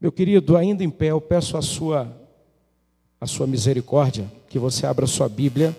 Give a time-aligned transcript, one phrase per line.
[0.00, 2.10] Meu querido, ainda em pé, eu peço a sua,
[3.20, 5.76] a sua misericórdia que você abra sua Bíblia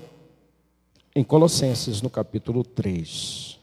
[1.16, 3.58] em Colossenses, no capítulo 3.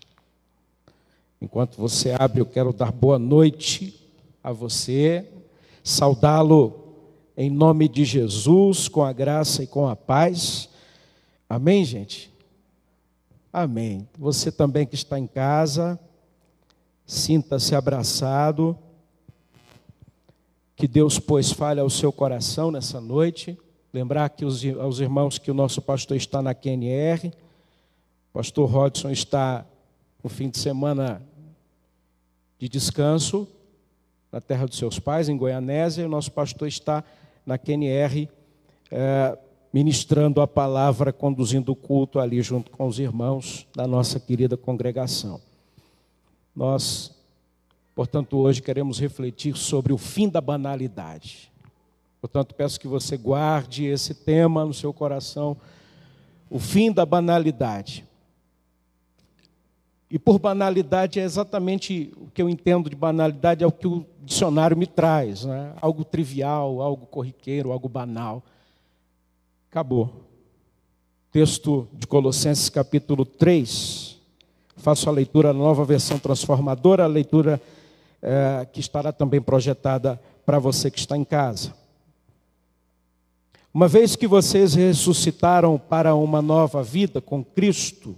[1.40, 4.04] Enquanto você abre, eu quero dar boa noite
[4.42, 5.24] a você,
[5.84, 6.96] saudá-lo
[7.36, 10.68] em nome de Jesus, com a graça e com a paz.
[11.48, 12.32] Amém, gente?
[13.52, 14.08] Amém.
[14.18, 15.96] Você também que está em casa,
[17.06, 18.76] sinta-se abraçado.
[20.78, 23.58] Que Deus, pois, fale ao seu coração nessa noite.
[23.92, 27.32] Lembrar que os, aos irmãos que o nosso pastor está na QNR,
[28.30, 29.66] o pastor Rodson está
[30.22, 31.20] no fim de semana
[32.60, 33.48] de descanso
[34.30, 37.02] na terra dos seus pais, em Goianésia, e o nosso pastor está
[37.44, 38.28] na QNR
[38.88, 39.36] é,
[39.72, 45.40] ministrando a palavra, conduzindo o culto ali junto com os irmãos da nossa querida congregação.
[46.54, 47.17] Nós
[47.98, 51.50] Portanto, hoje queremos refletir sobre o fim da banalidade.
[52.20, 55.56] Portanto, peço que você guarde esse tema no seu coração,
[56.48, 58.06] o fim da banalidade.
[60.08, 64.06] E por banalidade é exatamente o que eu entendo de banalidade, é o que o
[64.22, 65.74] dicionário me traz, né?
[65.80, 68.44] algo trivial, algo corriqueiro, algo banal.
[69.68, 70.24] Acabou.
[71.32, 74.16] Texto de Colossenses capítulo 3.
[74.76, 77.60] Faço a leitura, nova versão transformadora, a leitura
[78.22, 81.74] é, que estará também projetada para você que está em casa.
[83.72, 88.16] Uma vez que vocês ressuscitaram para uma nova vida com Cristo,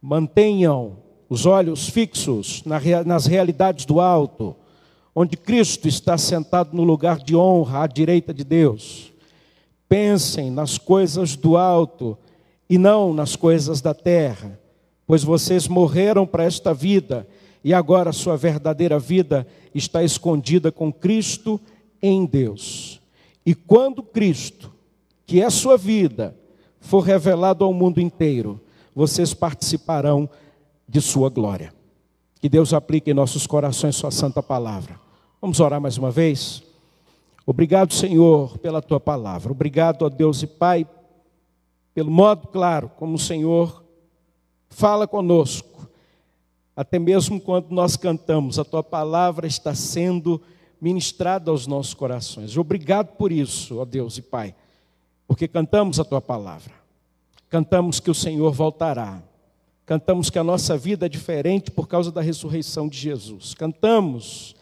[0.00, 0.96] mantenham
[1.28, 2.62] os olhos fixos
[3.04, 4.56] nas realidades do alto,
[5.14, 9.12] onde Cristo está sentado no lugar de honra à direita de Deus.
[9.88, 12.16] Pensem nas coisas do alto
[12.70, 14.58] e não nas coisas da terra,
[15.06, 17.26] pois vocês morreram para esta vida
[17.62, 21.60] e agora sua verdadeira vida está escondida com Cristo
[22.00, 23.00] em Deus.
[23.44, 24.72] E quando Cristo,
[25.26, 26.36] que é sua vida,
[26.80, 28.60] for revelado ao mundo inteiro,
[28.94, 30.28] vocês participarão
[30.88, 31.72] de sua glória.
[32.40, 34.98] Que Deus aplique em nossos corações sua santa palavra.
[35.40, 36.62] Vamos orar mais uma vez?
[37.44, 39.50] Obrigado, Senhor, pela tua palavra.
[39.50, 40.86] Obrigado, ó Deus e Pai,
[41.94, 43.82] pelo modo claro como o Senhor
[44.68, 45.77] fala conosco
[46.78, 50.40] até mesmo quando nós cantamos, a tua palavra está sendo
[50.80, 52.56] ministrada aos nossos corações.
[52.56, 54.54] Obrigado por isso, ó Deus e Pai,
[55.26, 56.72] porque cantamos a tua palavra,
[57.48, 59.20] cantamos que o Senhor voltará,
[59.84, 64.54] cantamos que a nossa vida é diferente por causa da ressurreição de Jesus, cantamos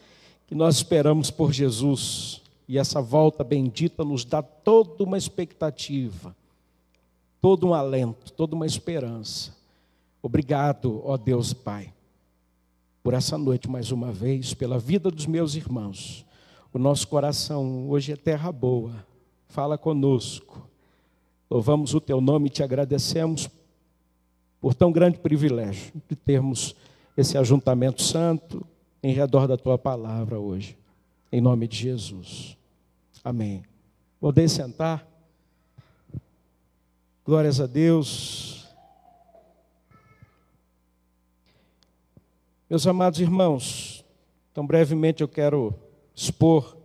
[0.47, 6.35] que nós esperamos por Jesus e essa volta bendita nos dá toda uma expectativa,
[7.39, 9.55] todo um alento, toda uma esperança.
[10.19, 11.93] Obrigado, ó Deus Pai
[13.07, 16.25] por essa noite mais uma vez, pela vida dos meus irmãos.
[16.73, 18.93] O nosso coração hoje é terra boa.
[19.47, 20.69] Fala conosco.
[21.49, 23.49] Louvamos o teu nome e te agradecemos
[24.59, 26.75] por tão grande privilégio de termos
[27.15, 28.67] esse ajuntamento santo
[29.01, 30.77] em redor da tua palavra hoje.
[31.31, 32.57] Em nome de Jesus.
[33.23, 33.63] Amém.
[34.19, 35.07] Podem sentar?
[37.25, 38.56] Glórias a Deus.
[42.69, 44.03] Meus amados irmãos,
[44.51, 45.73] então brevemente eu quero
[46.13, 46.75] expor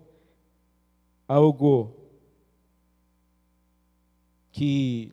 [1.27, 1.93] algo
[4.53, 5.13] que,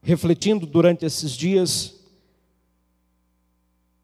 [0.00, 2.00] refletindo durante esses dias,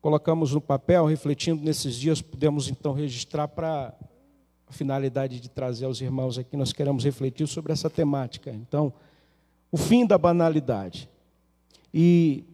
[0.00, 3.94] colocamos no papel, refletindo nesses dias, podemos então registrar para
[4.66, 8.50] a finalidade de trazer aos irmãos aqui, nós queremos refletir sobre essa temática.
[8.50, 8.92] Então,
[9.70, 11.08] o fim da banalidade.
[11.94, 12.44] E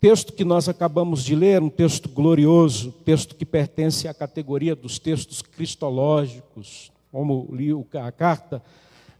[0.00, 4.98] texto que nós acabamos de ler, um texto glorioso, texto que pertence à categoria dos
[4.98, 8.62] textos cristológicos, como li a carta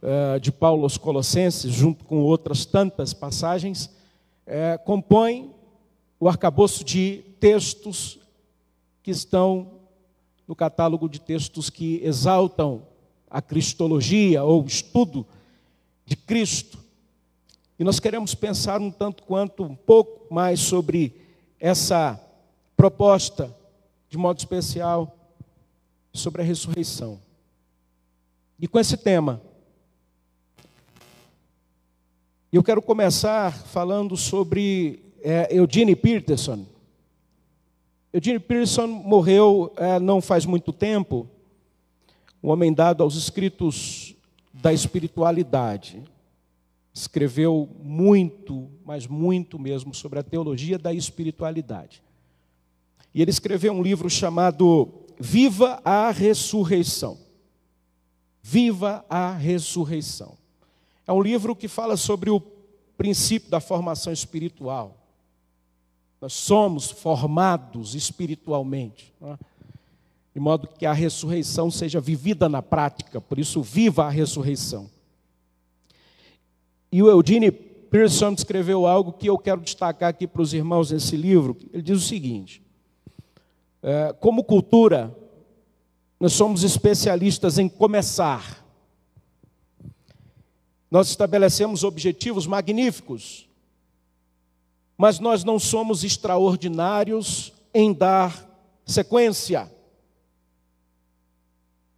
[0.01, 3.87] uh, de Paulo aos Colossenses, junto com outras tantas passagens,
[4.47, 5.53] uh, compõe
[6.17, 8.17] o arcabouço de textos
[9.03, 9.79] que estão
[10.47, 12.83] no catálogo de textos que exaltam
[13.29, 15.25] a cristologia ou o estudo
[16.05, 16.78] de Cristo.
[17.79, 21.15] E nós queremos pensar um tanto quanto, um pouco mais sobre
[21.57, 22.19] essa
[22.75, 23.55] proposta,
[24.09, 25.15] de modo especial,
[26.11, 27.21] sobre a ressurreição.
[28.59, 29.41] E com esse tema,
[32.51, 36.65] eu quero começar falando sobre é, Eugene Peterson.
[38.11, 41.29] Eugene Peterson morreu é, não faz muito tempo,
[42.43, 44.13] um homem dado aos escritos
[44.53, 46.03] da espiritualidade
[46.93, 52.03] escreveu muito, mas muito mesmo, sobre a teologia da espiritualidade.
[53.13, 57.17] E ele escreveu um livro chamado Viva a ressurreição.
[58.41, 60.37] Viva a ressurreição.
[61.05, 62.39] É um livro que fala sobre o
[62.97, 64.97] princípio da formação espiritual.
[66.21, 69.37] Nós somos formados espiritualmente, é?
[70.33, 74.89] de modo que a ressurreição seja vivida na prática, por isso, viva a ressurreição.
[76.91, 81.15] E o Eugene Pearson escreveu algo que eu quero destacar aqui para os irmãos nesse
[81.15, 81.57] livro.
[81.71, 82.63] Ele diz o seguinte:
[83.81, 85.15] é, como cultura,
[86.19, 88.65] nós somos especialistas em começar.
[90.91, 93.47] Nós estabelecemos objetivos magníficos,
[94.97, 98.47] mas nós não somos extraordinários em dar
[98.85, 99.71] sequência.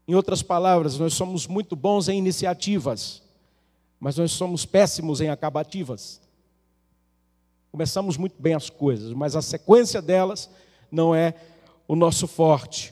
[0.07, 3.23] Em outras palavras, nós somos muito bons em iniciativas,
[4.01, 6.19] mas nós somos péssimos em acabativas.
[7.71, 10.49] Começamos muito bem as coisas, mas a sequência delas
[10.91, 11.35] não é
[11.87, 12.91] o nosso forte.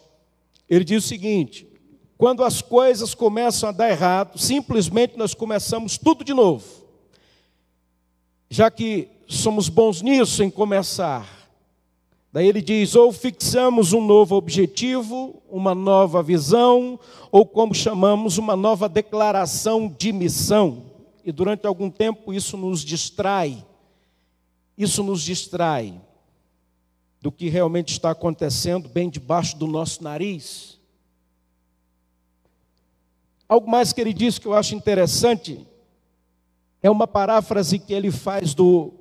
[0.70, 1.68] Ele diz o seguinte:
[2.16, 6.64] quando as coisas começam a dar errado, simplesmente nós começamos tudo de novo.
[8.48, 11.28] Já que somos bons nisso em começar.
[12.32, 17.00] Daí ele diz: ou fixamos um novo objetivo, uma nova visão,
[17.32, 20.89] ou como chamamos, uma nova declaração de missão.
[21.24, 23.66] E durante algum tempo isso nos distrai.
[24.78, 26.00] Isso nos distrai
[27.22, 30.80] do que realmente está acontecendo bem debaixo do nosso nariz.
[33.48, 35.68] Algo mais que ele diz que eu acho interessante
[36.82, 38.94] é uma paráfrase que ele faz do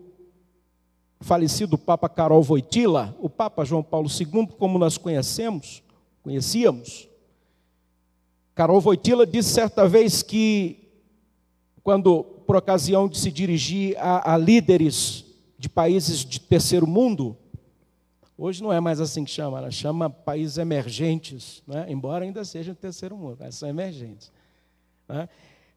[1.20, 5.82] falecido Papa Carol Voitila, o Papa João Paulo II, como nós conhecemos,
[6.22, 7.08] conhecíamos.
[8.54, 10.87] Carol Voitila disse certa vez que,
[11.88, 15.24] quando por ocasião de se dirigir a, a líderes
[15.58, 17.34] de países de terceiro mundo,
[18.36, 21.86] Hoje não é mais assim que chama, ela chama países emergentes, né?
[21.88, 24.30] embora ainda seja terceiro mundo, mas são emergentes.
[25.08, 25.30] Né?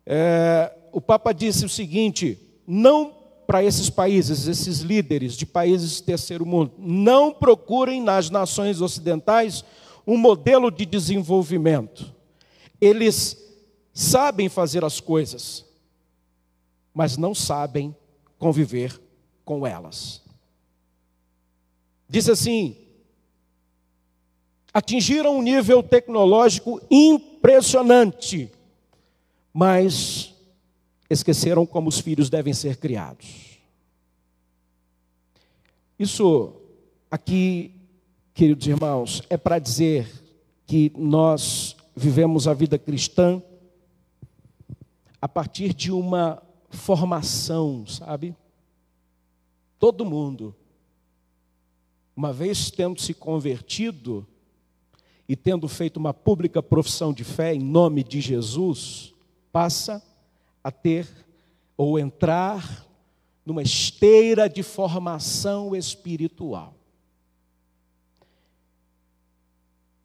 [0.05, 2.37] É, o Papa disse o seguinte:
[2.67, 3.15] não
[3.47, 9.63] para esses países, esses líderes de países de terceiro mundo, não procurem nas nações ocidentais
[10.05, 12.13] um modelo de desenvolvimento.
[12.81, 13.37] Eles
[13.93, 15.70] sabem fazer as coisas,
[16.93, 17.95] mas não sabem
[18.37, 18.99] conviver
[19.45, 20.21] com elas.
[22.07, 22.75] Diz assim:
[24.73, 28.51] atingiram um nível tecnológico impressionante,
[29.53, 30.33] mas
[31.09, 33.59] esqueceram como os filhos devem ser criados.
[35.99, 36.53] Isso
[37.09, 37.75] aqui,
[38.33, 40.09] queridos irmãos, é para dizer
[40.65, 43.41] que nós vivemos a vida cristã
[45.21, 46.41] a partir de uma
[46.71, 48.35] formação, sabe?
[49.79, 50.55] Todo mundo
[52.15, 54.27] uma vez tendo se convertido
[55.27, 59.13] e tendo feito uma pública profissão de fé em nome de Jesus,
[59.51, 60.03] passa
[60.63, 61.07] a ter
[61.77, 62.85] ou entrar
[63.45, 66.75] numa esteira de formação espiritual.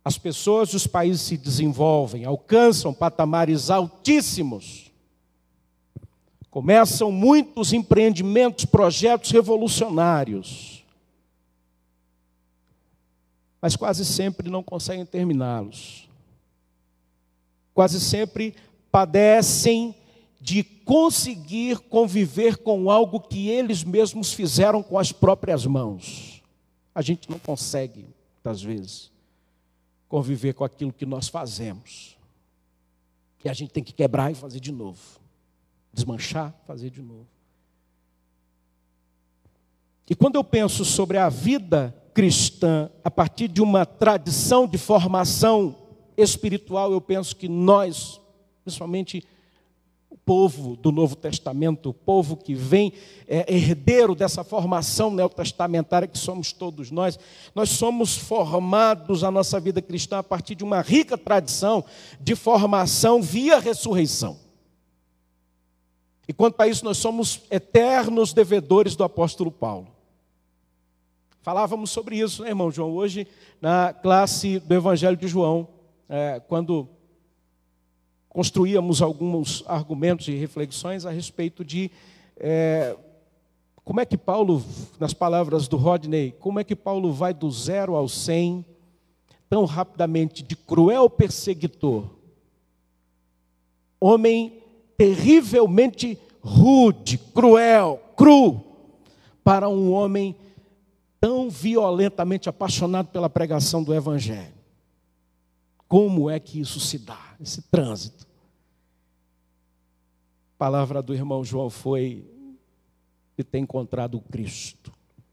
[0.04, 4.85] As pessoas dos países se desenvolvem, alcançam patamares altíssimos.
[6.56, 10.76] Começam muitos empreendimentos, projetos revolucionários
[13.66, 16.08] mas quase sempre não conseguem terminá-los.
[17.74, 18.54] Quase sempre
[18.92, 19.92] padecem
[20.40, 26.40] de conseguir conviver com algo que eles mesmos fizeram com as próprias mãos.
[26.94, 29.10] A gente não consegue, muitas vezes,
[30.08, 32.16] conviver com aquilo que nós fazemos.
[33.44, 35.25] E a gente tem que quebrar e fazer de novo.
[35.96, 37.26] Desmanchar, fazer de novo.
[40.10, 45.74] E quando eu penso sobre a vida cristã, a partir de uma tradição de formação
[46.14, 48.20] espiritual, eu penso que nós,
[48.62, 49.26] principalmente
[50.10, 52.92] o povo do Novo Testamento, o povo que vem
[53.26, 57.18] é, herdeiro dessa formação neotestamentária que somos todos nós,
[57.54, 61.82] nós somos formados a nossa vida cristã a partir de uma rica tradição
[62.20, 64.45] de formação via ressurreição.
[66.28, 69.88] E quanto a isso, nós somos eternos devedores do apóstolo Paulo.
[71.40, 73.26] Falávamos sobre isso, né, irmão João, hoje
[73.60, 75.68] na classe do Evangelho de João,
[76.08, 76.88] é, quando
[78.28, 81.90] construíamos alguns argumentos e reflexões a respeito de
[82.36, 82.96] é,
[83.84, 84.60] como é que Paulo,
[84.98, 88.66] nas palavras do Rodney, como é que Paulo vai do zero ao cem
[89.48, 92.10] tão rapidamente, de cruel perseguidor,
[94.00, 94.60] homem
[94.96, 98.62] terrivelmente rude, cruel, cru,
[99.42, 100.36] para um homem
[101.20, 104.54] tão violentamente apaixonado pela pregação do Evangelho.
[105.88, 108.26] Como é que isso se dá, esse trânsito?
[110.54, 112.24] A palavra do irmão João foi
[113.36, 114.92] de ter encontrado o Cristo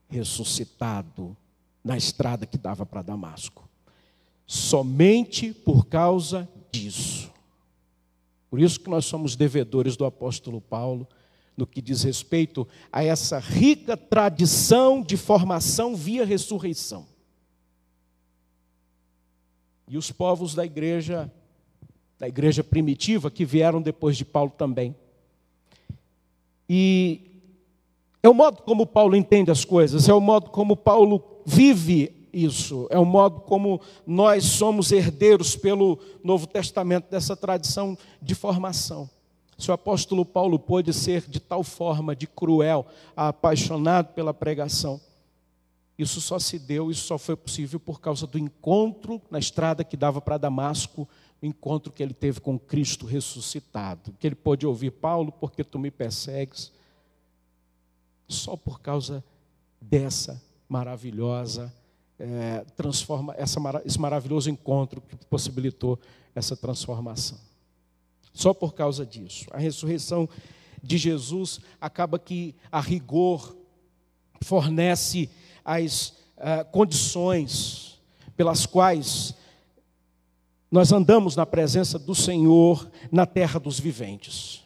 [0.09, 1.35] ressuscitado
[1.83, 3.67] na estrada que dava para Damasco.
[4.45, 7.32] Somente por causa disso.
[8.53, 11.07] Por isso que nós somos devedores do apóstolo Paulo
[11.57, 17.07] no que diz respeito a essa rica tradição de formação via ressurreição.
[19.87, 21.33] E os povos da igreja,
[22.19, 24.95] da igreja primitiva, que vieram depois de Paulo também.
[26.69, 27.21] E
[28.21, 32.87] é o modo como Paulo entende as coisas, é o modo como Paulo vive isso,
[32.89, 39.07] é o modo como nós somos herdeiros pelo Novo Testamento dessa tradição de formação.
[39.55, 44.99] Se o apóstolo Paulo pôde ser de tal forma de cruel, apaixonado pela pregação,
[45.95, 49.95] isso só se deu, isso só foi possível por causa do encontro na estrada que
[49.95, 51.07] dava para Damasco,
[51.39, 54.11] o encontro que ele teve com Cristo ressuscitado.
[54.19, 56.71] Que ele pôde ouvir Paulo, porque tu me persegues,
[58.27, 59.23] só por causa
[59.79, 61.71] dessa maravilhosa
[62.23, 65.99] é, transforma, essa, esse maravilhoso encontro que possibilitou
[66.33, 67.37] essa transformação.
[68.33, 69.45] Só por causa disso.
[69.51, 70.27] A ressurreição
[70.81, 73.55] de Jesus acaba que, a rigor,
[74.41, 75.29] fornece
[75.65, 78.01] as uh, condições
[78.37, 79.35] pelas quais
[80.71, 84.63] nós andamos na presença do Senhor na terra dos viventes.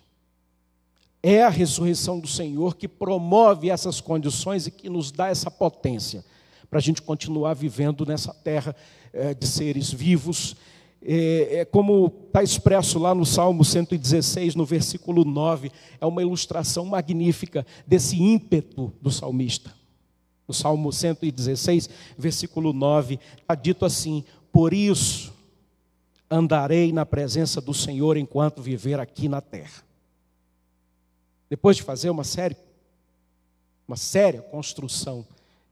[1.22, 6.24] É a ressurreição do Senhor que promove essas condições e que nos dá essa potência
[6.70, 8.76] para a gente continuar vivendo nessa terra
[9.14, 10.56] é, de seres vivos
[11.02, 16.86] é, é como está expresso lá no Salmo 116, no versículo 9, é uma ilustração
[16.86, 19.74] magnífica desse ímpeto do salmista.
[20.48, 25.34] No Salmo 116, versículo 9, está dito assim: Por isso
[26.30, 29.84] andarei na presença do Senhor enquanto viver aqui na terra.
[31.50, 32.58] Depois de fazer uma série,
[33.88, 35.26] uma séria construção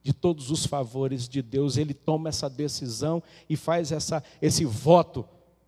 [0.05, 5.25] de todos os favores de Deus, ele toma essa decisão e faz essa, esse voto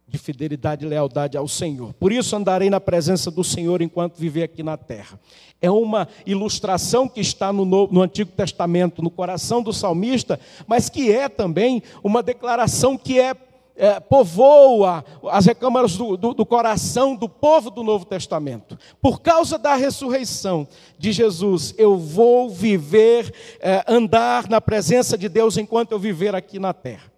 [0.08, 1.91] de fidelidade e lealdade ao Senhor.
[1.94, 5.20] Por isso andarei na presença do Senhor enquanto viver aqui na terra.
[5.60, 11.12] É uma ilustração que está no, no, Antigo Testamento, no coração do salmista, mas que
[11.12, 13.34] é também uma declaração que é
[13.77, 18.77] é, povoa as recâmaras do, do, do, coração do povo do Novo Testamento.
[19.01, 20.67] Por causa da ressurreição
[20.98, 26.57] de Jesus, eu vou viver, é, andar na presença de Deus enquanto eu viver aqui
[26.60, 27.12] na terra.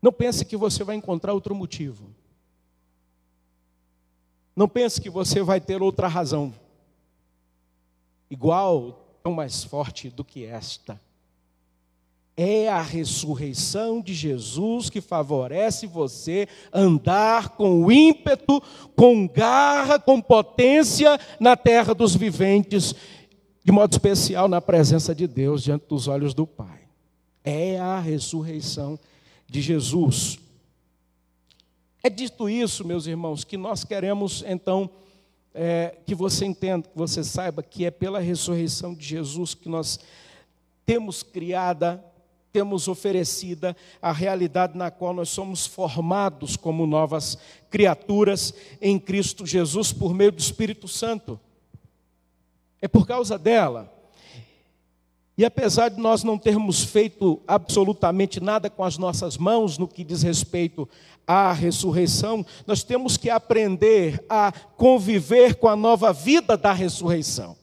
[0.00, 2.08] Não pense que você vai encontrar outro motivo.
[4.54, 6.52] Não pense que você vai ter outra razão,
[8.30, 11.00] igual, tão mais forte do que esta.
[12.40, 18.62] É a ressurreição de Jesus que favorece você andar com ímpeto,
[18.94, 22.94] com garra, com potência na terra dos viventes,
[23.64, 26.82] de modo especial na presença de Deus, diante dos olhos do Pai.
[27.42, 28.96] É a ressurreição
[29.48, 30.38] de Jesus.
[32.00, 34.88] É dito isso, meus irmãos, que nós queremos então
[35.52, 39.98] é, que você entenda, que você saiba que é pela ressurreição de Jesus que nós
[40.86, 42.02] temos criada
[42.52, 47.38] temos oferecida a realidade na qual nós somos formados como novas
[47.70, 51.38] criaturas em Cristo Jesus por meio do Espírito Santo.
[52.80, 53.92] É por causa dela.
[55.36, 60.02] E apesar de nós não termos feito absolutamente nada com as nossas mãos no que
[60.02, 60.88] diz respeito
[61.26, 67.57] à ressurreição, nós temos que aprender a conviver com a nova vida da ressurreição.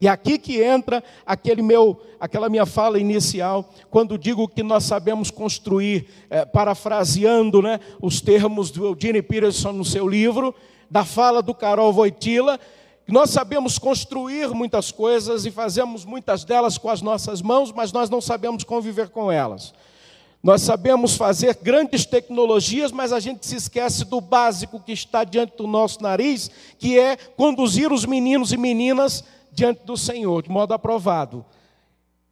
[0.00, 5.30] E aqui que entra aquele meu, aquela minha fala inicial, quando digo que nós sabemos
[5.30, 10.54] construir, é, parafraseando né, os termos do Eugene Peterson no seu livro,
[10.90, 12.58] da fala do Carol Voitila,
[13.08, 18.10] nós sabemos construir muitas coisas e fazemos muitas delas com as nossas mãos, mas nós
[18.10, 19.72] não sabemos conviver com elas.
[20.42, 25.56] Nós sabemos fazer grandes tecnologias, mas a gente se esquece do básico que está diante
[25.56, 30.72] do nosso nariz, que é conduzir os meninos e meninas diante do Senhor, de modo
[30.72, 31.44] aprovado.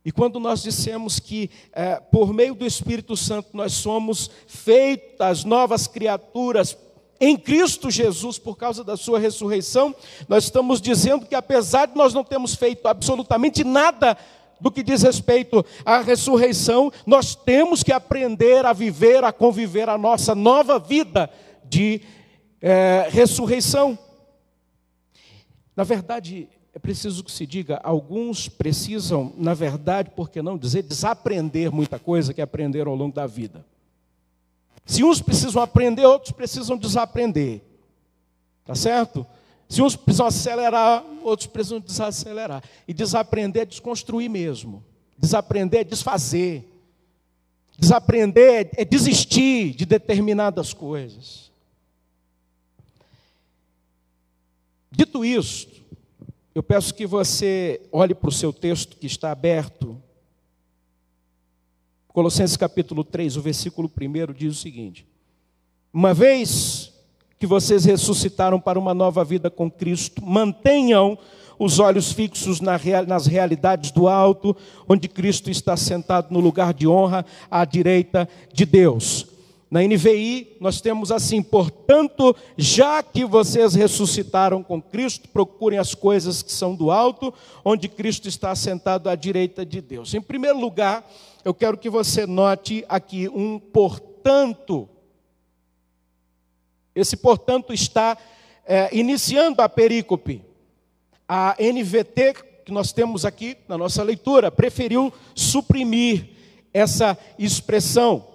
[0.05, 5.89] E quando nós dissemos que, é, por meio do Espírito Santo, nós somos feitas novas
[5.89, 6.79] criaturas
[7.19, 9.95] em Cristo Jesus, por causa da Sua ressurreição,
[10.29, 14.17] nós estamos dizendo que, apesar de nós não termos feito absolutamente nada
[14.61, 19.99] do que diz respeito à ressurreição, nós temos que aprender a viver, a conviver a
[19.99, 21.31] nossa nova vida
[21.65, 22.01] de
[22.61, 23.99] é, ressurreição.
[25.75, 30.83] Na verdade, é preciso que se diga, alguns precisam, na verdade, por que não dizer,
[30.83, 33.65] desaprender muita coisa que aprenderam ao longo da vida.
[34.85, 37.63] Se uns precisam aprender, outros precisam desaprender.
[38.65, 39.27] Tá certo?
[39.69, 42.63] Se uns precisam acelerar, outros precisam desacelerar.
[42.87, 44.85] E desaprender é desconstruir mesmo.
[45.19, 46.65] Desaprender é desfazer.
[47.79, 51.51] Desaprender é desistir de determinadas coisas.
[54.91, 55.69] Dito isso,
[56.55, 60.01] eu peço que você olhe para o seu texto que está aberto.
[62.09, 65.07] Colossenses capítulo 3, o versículo 1 diz o seguinte:
[65.93, 66.96] Uma vez
[67.39, 71.19] que vocês ressuscitaram para uma nova vida com Cristo, mantenham
[71.59, 74.57] os olhos fixos nas realidades do alto,
[74.89, 79.27] onde Cristo está sentado no lugar de honra à direita de Deus.
[79.71, 86.41] Na NVI, nós temos assim: portanto, já que vocês ressuscitaram com Cristo, procurem as coisas
[86.41, 90.15] que são do alto, onde Cristo está sentado à direita de Deus.
[90.15, 91.05] Em primeiro lugar,
[91.45, 94.89] eu quero que você note aqui um portanto.
[96.97, 98.17] Esse portanto está
[98.65, 100.43] é, iniciando a perícope.
[101.29, 102.35] A NVT,
[102.65, 106.31] que nós temos aqui na nossa leitura, preferiu suprimir
[106.73, 108.27] essa expressão.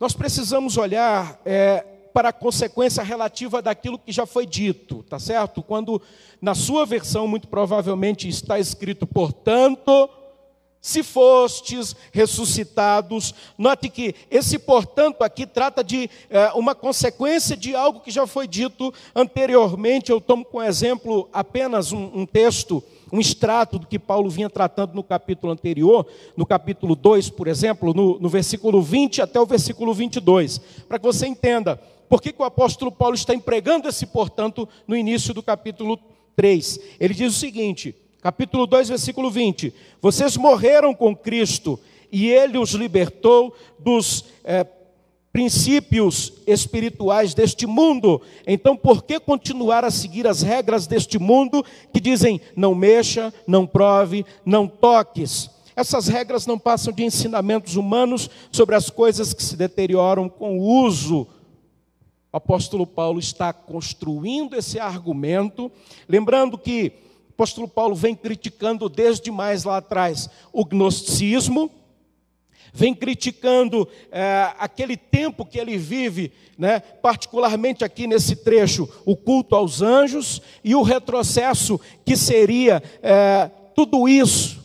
[0.00, 5.62] Nós precisamos olhar é, para a consequência relativa daquilo que já foi dito, tá certo?
[5.62, 6.02] Quando
[6.40, 10.10] na sua versão, muito provavelmente, está escrito, portanto,
[10.84, 13.34] se fostes ressuscitados.
[13.56, 18.46] Note que esse, portanto, aqui trata de é, uma consequência de algo que já foi
[18.46, 20.12] dito anteriormente.
[20.12, 24.92] Eu tomo como exemplo apenas um, um texto, um extrato do que Paulo vinha tratando
[24.92, 29.94] no capítulo anterior, no capítulo 2, por exemplo, no, no versículo 20 até o versículo
[29.94, 34.68] 22, para que você entenda por que, que o apóstolo Paulo está empregando esse, portanto,
[34.86, 35.98] no início do capítulo
[36.36, 36.78] 3.
[37.00, 41.78] Ele diz o seguinte capítulo 2, versículo 20: Vocês morreram com Cristo
[42.10, 44.66] e Ele os libertou dos é,
[45.30, 48.22] princípios espirituais deste mundo.
[48.46, 53.66] Então, por que continuar a seguir as regras deste mundo que dizem não mexa, não
[53.66, 55.50] prove, não toques?
[55.76, 60.62] Essas regras não passam de ensinamentos humanos sobre as coisas que se deterioram com o
[60.62, 61.26] uso.
[62.32, 65.70] O apóstolo Paulo está construindo esse argumento,
[66.08, 71.70] lembrando que apóstolo Paulo vem criticando desde mais lá atrás o gnosticismo,
[72.72, 79.54] vem criticando é, aquele tempo que ele vive, né, particularmente aqui nesse trecho, o culto
[79.56, 84.63] aos anjos e o retrocesso que seria é, tudo isso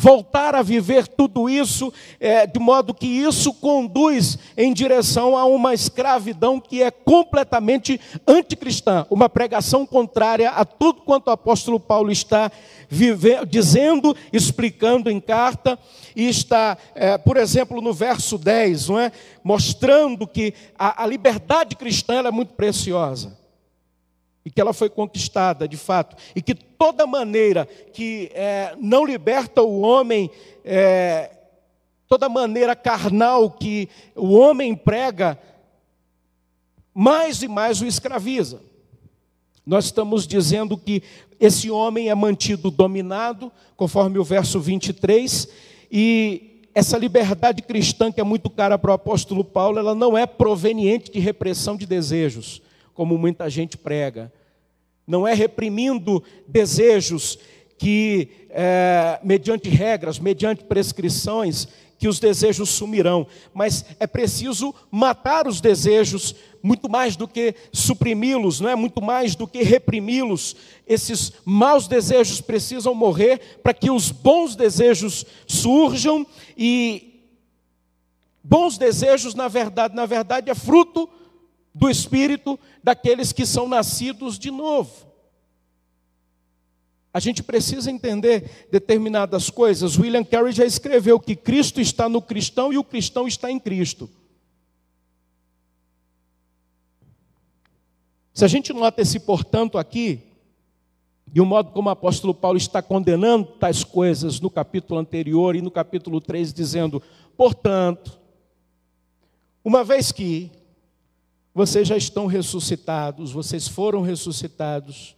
[0.00, 5.74] voltar a viver tudo isso, é, de modo que isso conduz em direção a uma
[5.74, 12.50] escravidão que é completamente anticristã, uma pregação contrária a tudo quanto o apóstolo Paulo está
[13.46, 15.78] dizendo, explicando em carta,
[16.16, 19.12] e está, é, por exemplo, no verso 10, não é?
[19.44, 23.39] mostrando que a, a liberdade cristã é muito preciosa
[24.44, 29.62] e que ela foi conquistada de fato, e que toda maneira que é, não liberta
[29.62, 30.30] o homem,
[30.64, 31.30] é,
[32.08, 35.38] toda maneira carnal que o homem prega,
[36.94, 38.62] mais e mais o escraviza.
[39.64, 41.02] Nós estamos dizendo que
[41.38, 45.48] esse homem é mantido dominado, conforme o verso 23,
[45.92, 50.26] e essa liberdade cristã que é muito cara para o apóstolo Paulo, ela não é
[50.26, 52.62] proveniente de repressão de desejos
[53.00, 54.30] como muita gente prega.
[55.06, 57.38] Não é reprimindo desejos
[57.78, 61.66] que, é, mediante regras, mediante prescrições,
[61.98, 68.60] que os desejos sumirão, mas é preciso matar os desejos muito mais do que suprimi-los,
[68.60, 70.54] não é muito mais do que reprimi-los.
[70.86, 77.24] Esses maus desejos precisam morrer para que os bons desejos surjam e
[78.44, 81.08] bons desejos, na verdade, na verdade é fruto
[81.74, 85.10] do espírito daqueles que são nascidos de novo.
[87.12, 89.98] A gente precisa entender determinadas coisas.
[89.98, 94.08] William Carey já escreveu que Cristo está no cristão e o cristão está em Cristo.
[98.32, 100.22] Se a gente nota esse portanto aqui,
[101.34, 105.62] e o modo como o apóstolo Paulo está condenando tais coisas no capítulo anterior e
[105.62, 107.02] no capítulo 3, dizendo:
[107.36, 108.18] portanto,
[109.64, 110.50] uma vez que
[111.54, 115.16] vocês já estão ressuscitados, vocês foram ressuscitados.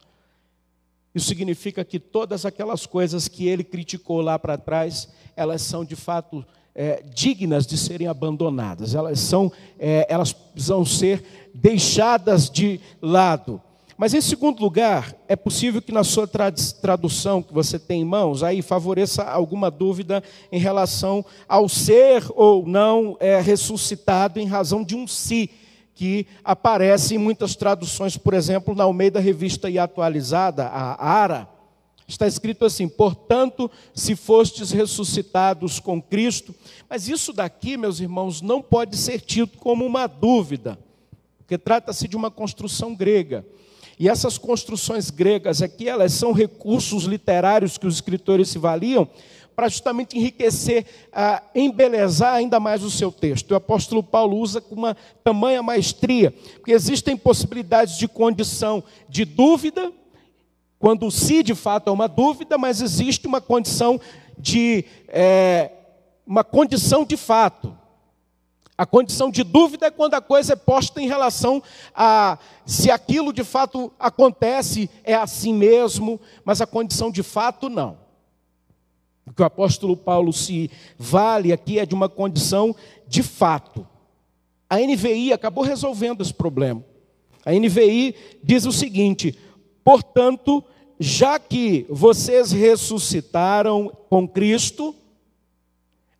[1.14, 5.94] Isso significa que todas aquelas coisas que ele criticou lá para trás, elas são de
[5.94, 8.94] fato é, dignas de serem abandonadas.
[8.94, 11.22] Elas são, é, elas precisam ser
[11.54, 13.60] deixadas de lado.
[13.96, 18.42] Mas em segundo lugar, é possível que na sua tradução que você tem em mãos,
[18.42, 24.96] aí favoreça alguma dúvida em relação ao ser ou não é, ressuscitado em razão de
[24.96, 25.50] um si,
[25.94, 31.48] que aparece em muitas traduções, por exemplo, na Almeida Revista e Atualizada, a ARA,
[32.12, 36.54] Está escrito assim: portanto, se fostes ressuscitados com Cristo.
[36.88, 40.78] Mas isso daqui, meus irmãos, não pode ser tido como uma dúvida,
[41.38, 43.46] porque trata-se de uma construção grega.
[43.98, 49.08] E essas construções gregas aqui, elas são recursos literários que os escritores se valiam
[49.54, 50.86] para justamente enriquecer,
[51.54, 53.50] embelezar ainda mais o seu texto.
[53.52, 59.92] O apóstolo Paulo usa com uma tamanha maestria, porque existem possibilidades de condição de dúvida
[60.78, 64.00] quando o se de fato é uma dúvida, mas existe uma condição
[64.36, 65.70] de é,
[66.26, 67.76] uma condição de fato.
[68.76, 71.62] A condição de dúvida é quando a coisa é posta em relação
[71.94, 72.36] a
[72.66, 78.01] se aquilo de fato acontece, é assim mesmo, mas a condição de fato não.
[79.26, 82.74] O que o apóstolo Paulo se vale aqui é de uma condição
[83.06, 83.86] de fato.
[84.68, 86.84] A NVI acabou resolvendo esse problema.
[87.44, 89.38] A NVI diz o seguinte:
[89.84, 90.64] portanto,
[90.98, 94.94] já que vocês ressuscitaram com Cristo,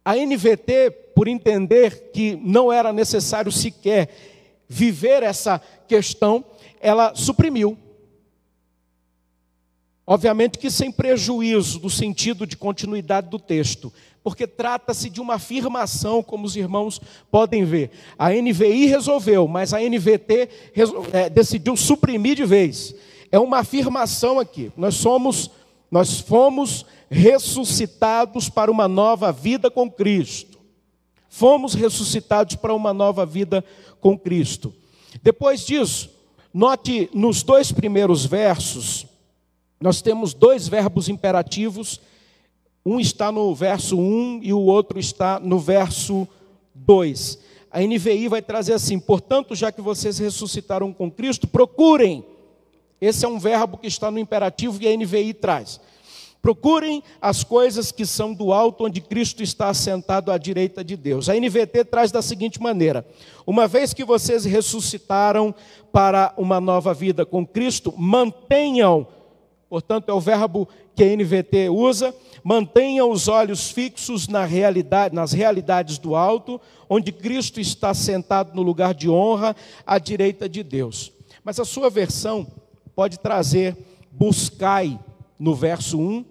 [0.04, 4.08] a NVT, por entender que não era necessário sequer
[4.68, 6.44] viver essa questão,
[6.80, 7.78] ela suprimiu.
[10.12, 13.90] Obviamente que sem prejuízo do sentido de continuidade do texto,
[14.22, 17.90] porque trata-se de uma afirmação, como os irmãos podem ver.
[18.18, 20.48] A NVI resolveu, mas a NVT
[21.12, 22.94] é, decidiu suprimir de vez
[23.32, 24.70] é uma afirmação aqui.
[24.76, 25.50] Nós somos,
[25.90, 30.58] nós fomos ressuscitados para uma nova vida com Cristo.
[31.30, 33.64] Fomos ressuscitados para uma nova vida
[33.98, 34.74] com Cristo.
[35.22, 36.10] Depois disso,
[36.52, 39.06] note nos dois primeiros versos,
[39.82, 42.00] nós temos dois verbos imperativos.
[42.84, 46.26] Um está no verso 1 e o outro está no verso
[46.74, 47.38] 2.
[47.70, 52.24] A NVI vai trazer assim: portanto, já que vocês ressuscitaram com Cristo, procurem
[53.02, 55.80] esse é um verbo que está no imperativo e a NVI traz.
[56.40, 61.28] Procurem as coisas que são do alto, onde Cristo está assentado à direita de Deus.
[61.28, 63.04] A NVT traz da seguinte maneira:
[63.44, 65.52] uma vez que vocês ressuscitaram
[65.90, 69.06] para uma nova vida com Cristo, mantenham,
[69.72, 75.32] portanto, é o verbo que a NVT usa, mantenham os olhos fixos na realidade, nas
[75.32, 79.56] realidades do alto, onde Cristo está sentado no lugar de honra
[79.86, 81.10] à direita de Deus.
[81.42, 82.46] Mas a sua versão
[82.94, 83.74] pode trazer
[84.10, 85.00] buscai
[85.38, 86.22] no verso 1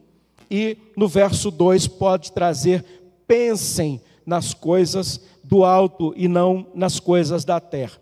[0.48, 2.86] e no verso 2 pode trazer
[3.26, 8.00] pensem nas coisas do alto e não nas coisas da terra.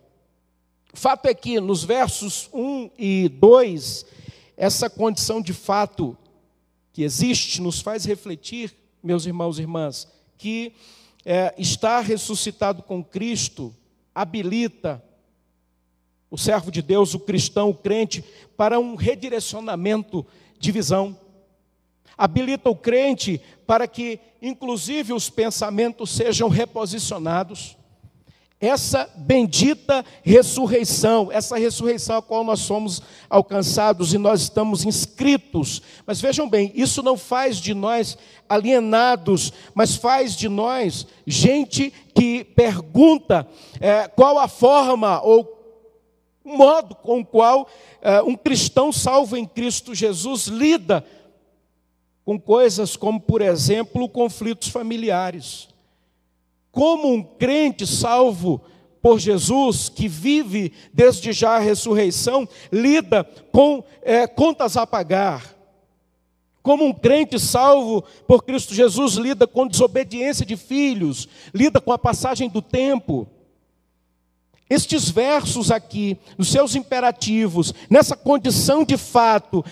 [0.93, 4.05] Fato é que nos versos 1 e 2,
[4.59, 6.17] essa condição de fato
[6.91, 10.05] que existe nos faz refletir, meus irmãos e irmãs,
[10.37, 10.73] que
[11.23, 13.73] é, estar ressuscitado com Cristo
[14.13, 15.01] habilita
[16.29, 18.21] o servo de Deus, o cristão, o crente,
[18.57, 20.25] para um redirecionamento
[20.59, 21.17] de visão.
[22.17, 27.77] Habilita o crente para que, inclusive, os pensamentos sejam reposicionados.
[28.61, 35.81] Essa bendita ressurreição, essa ressurreição a qual nós somos alcançados e nós estamos inscritos.
[36.05, 38.17] Mas vejam bem, isso não faz de nós
[38.49, 43.47] alienados, mas faz de nós gente que pergunta
[43.79, 45.55] é, qual a forma ou
[46.43, 51.05] o modo com o qual uh, um cristão salvo em Cristo Jesus lida
[52.25, 55.68] com coisas como, por exemplo, conflitos familiares.
[56.71, 58.61] Como um crente salvo
[59.01, 65.55] por Jesus, que vive desde já a ressurreição, lida com é, contas a pagar.
[66.61, 71.97] Como um crente salvo por Cristo Jesus lida com desobediência de filhos, lida com a
[71.97, 73.27] passagem do tempo.
[74.69, 79.65] Estes versos aqui, nos seus imperativos, nessa condição de fato,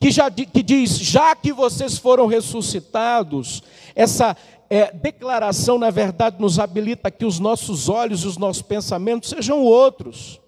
[0.00, 3.62] que, já, que diz, já que vocês foram ressuscitados,
[3.94, 4.36] essa
[4.70, 9.62] é, declaração, na verdade, nos habilita que os nossos olhos e os nossos pensamentos sejam
[9.62, 10.40] outros,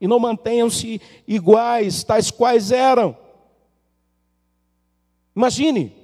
[0.00, 3.16] e não mantenham-se iguais, tais quais eram.
[5.34, 5.94] Imagine,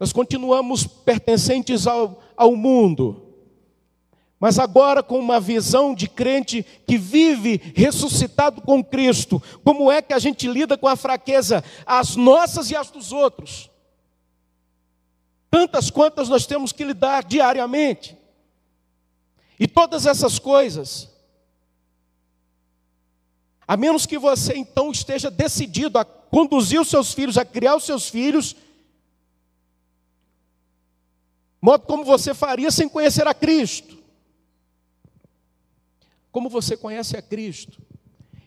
[0.00, 3.22] nós continuamos pertencentes ao, ao mundo,
[4.38, 10.12] mas agora, com uma visão de crente que vive ressuscitado com Cristo, como é que
[10.12, 13.70] a gente lida com a fraqueza, as nossas e as dos outros?
[15.50, 18.16] Tantas quantas nós temos que lidar diariamente.
[19.58, 21.08] E todas essas coisas
[23.66, 27.84] A menos que você então esteja decidido a conduzir os seus filhos, a criar os
[27.84, 28.54] seus filhos,
[31.60, 33.96] modo como você faria sem conhecer a Cristo.
[36.30, 37.82] Como você conhece a Cristo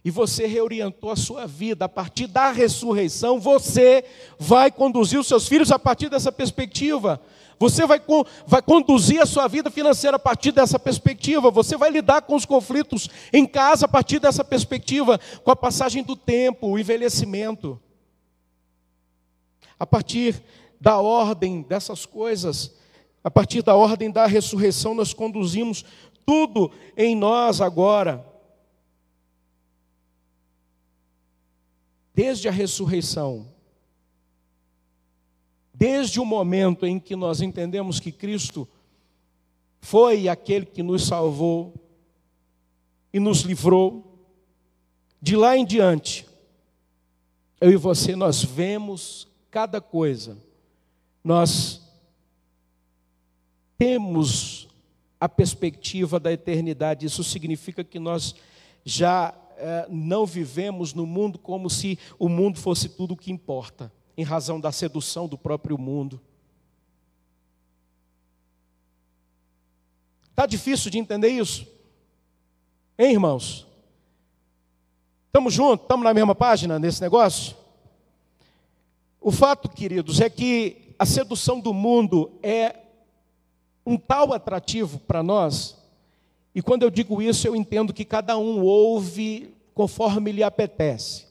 [0.09, 4.03] e você reorientou a sua vida a partir da ressurreição, você
[4.39, 7.21] vai conduzir os seus filhos a partir dessa perspectiva.
[7.59, 8.01] Você vai,
[8.47, 11.51] vai conduzir a sua vida financeira a partir dessa perspectiva.
[11.51, 16.01] Você vai lidar com os conflitos em casa a partir dessa perspectiva, com a passagem
[16.01, 17.79] do tempo, o envelhecimento.
[19.79, 20.41] A partir
[20.81, 22.75] da ordem dessas coisas,
[23.23, 25.85] a partir da ordem da ressurreição, nós conduzimos
[26.25, 28.27] tudo em nós agora.
[32.13, 33.47] Desde a ressurreição,
[35.79, 38.67] Desde o momento em que nós entendemos que Cristo
[39.79, 41.73] foi aquele que nos salvou
[43.13, 44.27] e nos livrou,
[45.21, 46.27] de lá em diante,
[47.61, 50.37] eu e você, nós vemos cada coisa,
[51.23, 51.81] nós
[53.77, 54.67] temos
[55.17, 58.35] a perspectiva da eternidade, isso significa que nós
[58.83, 63.91] já é, não vivemos no mundo como se o mundo fosse tudo o que importa
[64.17, 66.19] em razão da sedução do próprio mundo.
[70.29, 71.67] Está difícil de entender isso?
[72.97, 73.67] Hein, irmãos?
[75.27, 75.83] Estamos juntos?
[75.83, 77.55] Estamos na mesma página nesse negócio?
[79.21, 82.75] O fato, queridos, é que a sedução do mundo é
[83.85, 85.77] um tal atrativo para nós,
[86.59, 91.25] e quando eu digo isso, eu entendo que cada um ouve conforme lhe apetece.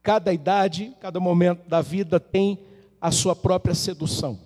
[0.00, 2.56] Cada idade, cada momento da vida tem
[3.00, 4.38] a sua própria sedução.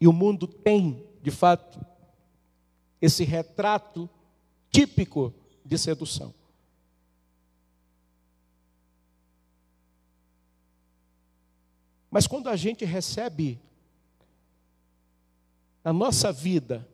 [0.00, 1.78] E o mundo tem, de fato,
[3.02, 4.08] esse retrato
[4.70, 6.32] típico de sedução.
[12.10, 13.60] Mas quando a gente recebe
[15.84, 16.88] na nossa vida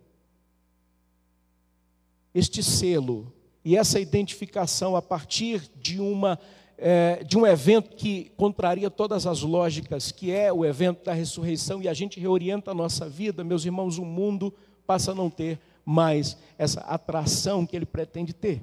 [2.34, 3.32] este selo
[3.64, 6.38] e essa identificação a partir de uma
[6.82, 11.82] é, de um evento que contraria todas as lógicas, que é o evento da ressurreição,
[11.82, 14.52] e a gente reorienta a nossa vida, meus irmãos, o mundo
[14.86, 18.62] passa a não ter mais essa atração que ele pretende ter.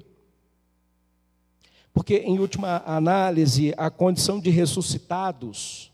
[1.93, 5.91] Porque, em última análise, a condição de ressuscitados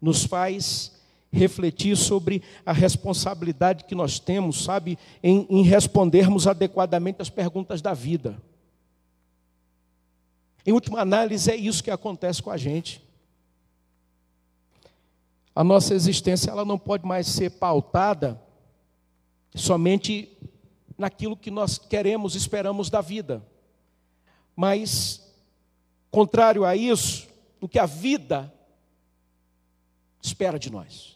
[0.00, 0.92] nos faz
[1.32, 7.92] refletir sobre a responsabilidade que nós temos, sabe, em, em respondermos adequadamente às perguntas da
[7.92, 8.40] vida.
[10.64, 13.00] Em última análise, é isso que acontece com a gente.
[15.54, 18.40] A nossa existência ela não pode mais ser pautada
[19.54, 20.36] somente
[20.98, 23.42] naquilo que nós queremos, esperamos da vida.
[24.54, 25.22] Mas,
[26.10, 27.28] contrário a isso,
[27.60, 28.52] o que a vida
[30.20, 31.15] espera de nós.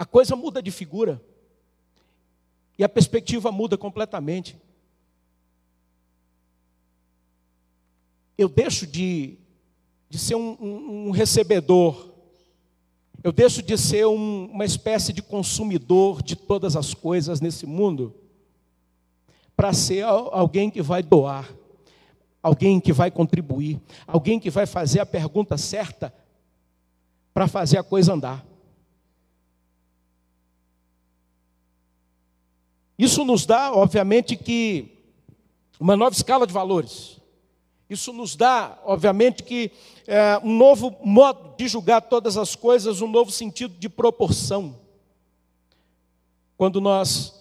[0.00, 1.22] A coisa muda de figura.
[2.76, 4.58] E a perspectiva muda completamente.
[8.40, 9.36] eu deixo de,
[10.08, 12.08] de ser um, um, um recebedor,
[13.22, 18.14] eu deixo de ser um, uma espécie de consumidor de todas as coisas nesse mundo,
[19.54, 21.54] para ser alguém que vai doar,
[22.42, 26.12] alguém que vai contribuir, alguém que vai fazer a pergunta certa
[27.34, 28.49] para fazer a coisa andar.
[33.00, 34.98] Isso nos dá, obviamente, que
[35.80, 37.16] uma nova escala de valores.
[37.88, 39.72] Isso nos dá, obviamente, que
[40.06, 44.76] é, um novo modo de julgar todas as coisas, um novo sentido de proporção.
[46.58, 47.34] Quando nós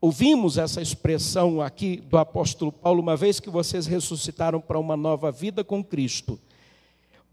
[0.00, 5.30] ouvimos essa expressão aqui do apóstolo Paulo, uma vez que vocês ressuscitaram para uma nova
[5.30, 6.36] vida com Cristo,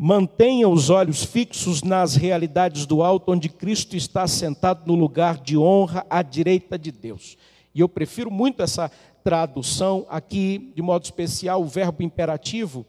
[0.06, 5.58] mantenham os olhos fixos nas realidades do alto, onde Cristo está sentado no lugar de
[5.58, 7.38] honra à direita de Deus.
[7.74, 8.92] E eu prefiro muito essa
[9.24, 12.86] tradução aqui, de modo especial, o verbo imperativo,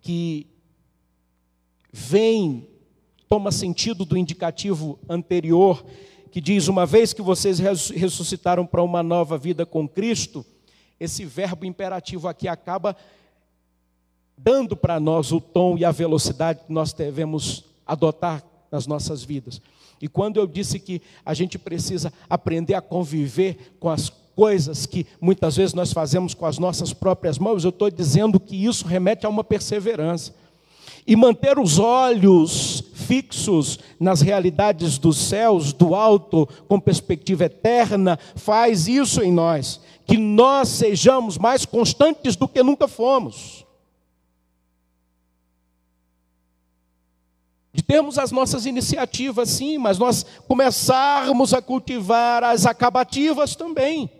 [0.00, 0.48] que
[1.92, 2.68] vem,
[3.28, 5.84] toma sentido do indicativo anterior,
[6.32, 10.44] que diz: Uma vez que vocês ressuscitaram para uma nova vida com Cristo,
[10.98, 12.96] esse verbo imperativo aqui acaba
[14.38, 19.60] dando para nós o tom e a velocidade que nós devemos adotar nas nossas vidas.
[20.00, 25.04] E quando eu disse que a gente precisa aprender a conviver com as coisas que
[25.20, 29.26] muitas vezes nós fazemos com as nossas próprias mãos, eu estou dizendo que isso remete
[29.26, 30.32] a uma perseverança.
[31.04, 38.86] E manter os olhos fixos nas realidades dos céus, do alto, com perspectiva eterna, faz
[38.86, 43.66] isso em nós, que nós sejamos mais constantes do que nunca fomos.
[47.88, 54.10] Termos as nossas iniciativas, sim, mas nós começarmos a cultivar as acabativas também.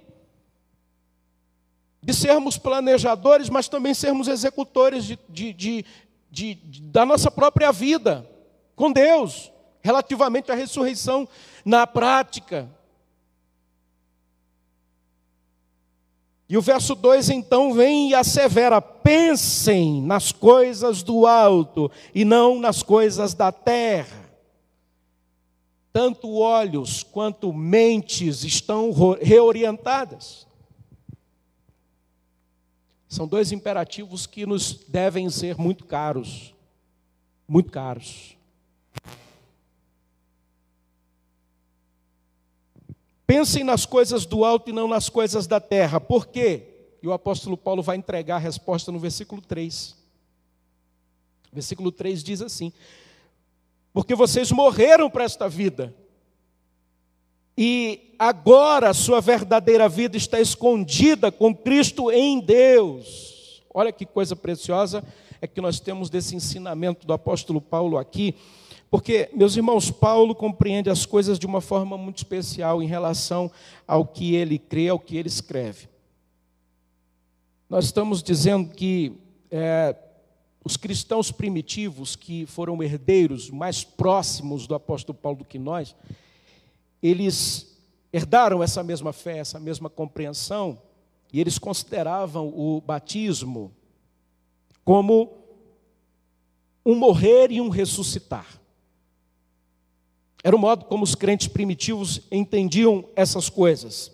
[2.03, 5.85] De sermos planejadores, mas também sermos executores de, de,
[6.31, 6.55] de,
[6.85, 8.27] da nossa própria vida
[8.75, 9.53] com Deus,
[9.83, 11.29] relativamente à ressurreição
[11.63, 12.71] na prática.
[16.49, 22.59] E o verso 2 então vem e assevera: pensem nas coisas do alto e não
[22.59, 24.31] nas coisas da terra.
[25.93, 30.47] Tanto olhos quanto mentes estão reorientadas.
[33.09, 36.55] São dois imperativos que nos devem ser muito caros.
[37.47, 38.38] Muito caros.
[43.29, 46.01] Pensem nas coisas do alto e não nas coisas da terra.
[46.01, 46.63] Por quê?
[47.03, 49.95] E o apóstolo Paulo vai entregar a resposta no versículo 3.
[51.53, 52.73] Versículo 3 diz assim:
[53.93, 55.95] Porque vocês morreram para esta vida,
[57.55, 63.63] e agora sua verdadeira vida está escondida com Cristo em Deus.
[63.75, 65.05] Olha que coisa preciosa
[65.39, 68.35] é que nós temos desse ensinamento do apóstolo Paulo aqui,
[68.91, 73.51] porque, meus irmãos, Paulo compreende as coisas de uma forma muito especial em relação
[73.87, 75.89] ao que ele crê, ao que ele escreve.
[77.69, 79.13] Nós estamos dizendo que
[79.51, 79.95] é,
[80.65, 85.95] os cristãos primitivos, que foram herdeiros mais próximos do apóstolo Paulo do que nós,
[87.03, 87.79] eles
[88.11, 90.81] herdaram essa mesma fé, essa mesma compreensão,
[91.31, 93.71] e eles consideravam o batismo
[94.83, 95.37] como
[96.87, 98.59] um morrer e um ressuscitar.
[100.43, 104.13] Era o modo como os crentes primitivos entendiam essas coisas.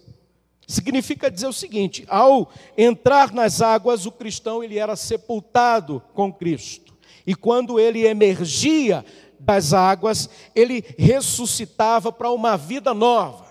[0.66, 6.94] Significa dizer o seguinte: ao entrar nas águas, o cristão ele era sepultado com Cristo.
[7.26, 9.04] E quando ele emergia
[9.38, 13.44] das águas, ele ressuscitava para uma vida nova.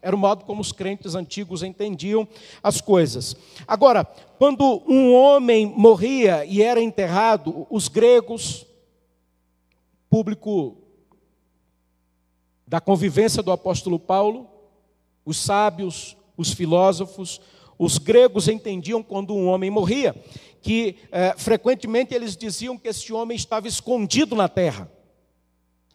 [0.00, 2.26] Era o modo como os crentes antigos entendiam
[2.62, 3.36] as coisas.
[3.66, 4.04] Agora,
[4.38, 8.64] quando um homem morria e era enterrado, os gregos,
[10.08, 10.76] público
[12.68, 14.46] da convivência do apóstolo Paulo,
[15.24, 17.40] os sábios, os filósofos,
[17.78, 20.14] os gregos entendiam quando um homem morria,
[20.60, 24.90] que é, frequentemente eles diziam que esse homem estava escondido na terra.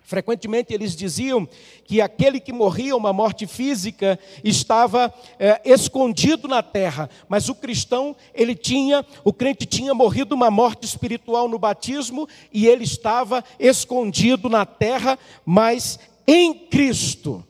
[0.02, 1.48] Frequentemente eles diziam
[1.86, 8.16] que aquele que morria uma morte física estava é, escondido na terra, mas o cristão,
[8.34, 14.50] ele tinha, o crente tinha morrido uma morte espiritual no batismo e ele estava escondido
[14.50, 17.44] na terra, mas em Cristo,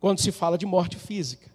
[0.00, 1.52] quando se fala de morte física.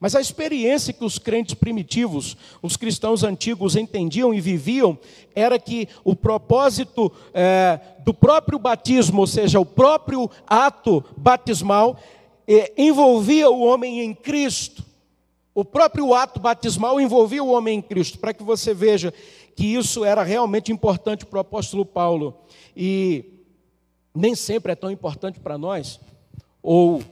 [0.00, 4.98] Mas a experiência que os crentes primitivos, os cristãos antigos entendiam e viviam,
[5.34, 12.00] era que o propósito é, do próprio batismo, ou seja, o próprio ato batismal,
[12.48, 14.82] é, envolvia o homem em Cristo.
[15.54, 19.12] O próprio ato batismal envolvia o homem em Cristo, para que você veja
[19.54, 22.38] que isso era realmente importante para o apóstolo Paulo.
[22.74, 23.39] E
[24.14, 26.00] nem sempre é tão importante para nós,
[26.62, 27.02] ou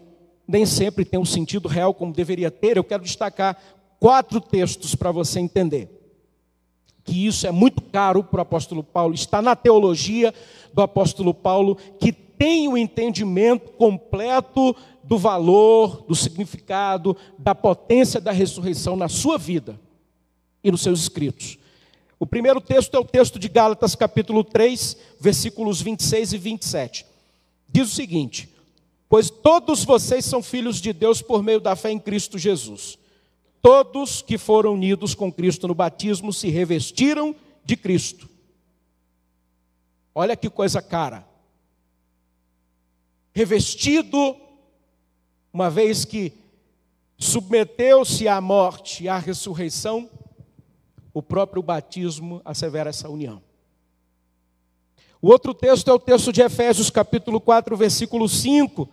[0.47, 3.61] nem sempre tem um sentido real como deveria ter, eu quero destacar
[4.01, 5.95] quatro textos para você entender.
[7.05, 10.33] Que isso é muito caro para o apóstolo Paulo, está na teologia
[10.73, 18.31] do apóstolo Paulo, que tem o entendimento completo do valor, do significado, da potência da
[18.31, 19.81] ressurreição na sua vida
[20.63, 21.59] e nos seus escritos.
[22.21, 27.07] O primeiro texto é o texto de Gálatas, capítulo 3, versículos 26 e 27.
[27.69, 28.49] Diz o seguinte:
[29.09, 32.99] Pois todos vocês são filhos de Deus por meio da fé em Cristo Jesus.
[33.63, 38.29] Todos que foram unidos com Cristo no batismo se revestiram de Cristo.
[40.15, 41.27] Olha que coisa cara.
[43.33, 44.37] Revestido,
[45.53, 46.33] uma vez que
[47.17, 50.11] submeteu-se à morte e à ressurreição,
[51.19, 53.43] o próprio batismo assevera essa união.
[55.21, 58.89] O outro texto é o texto de Efésios, capítulo 4, versículo 5,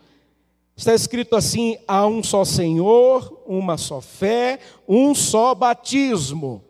[0.75, 6.63] Está escrito assim: há um só Senhor, uma só fé, um só batismo.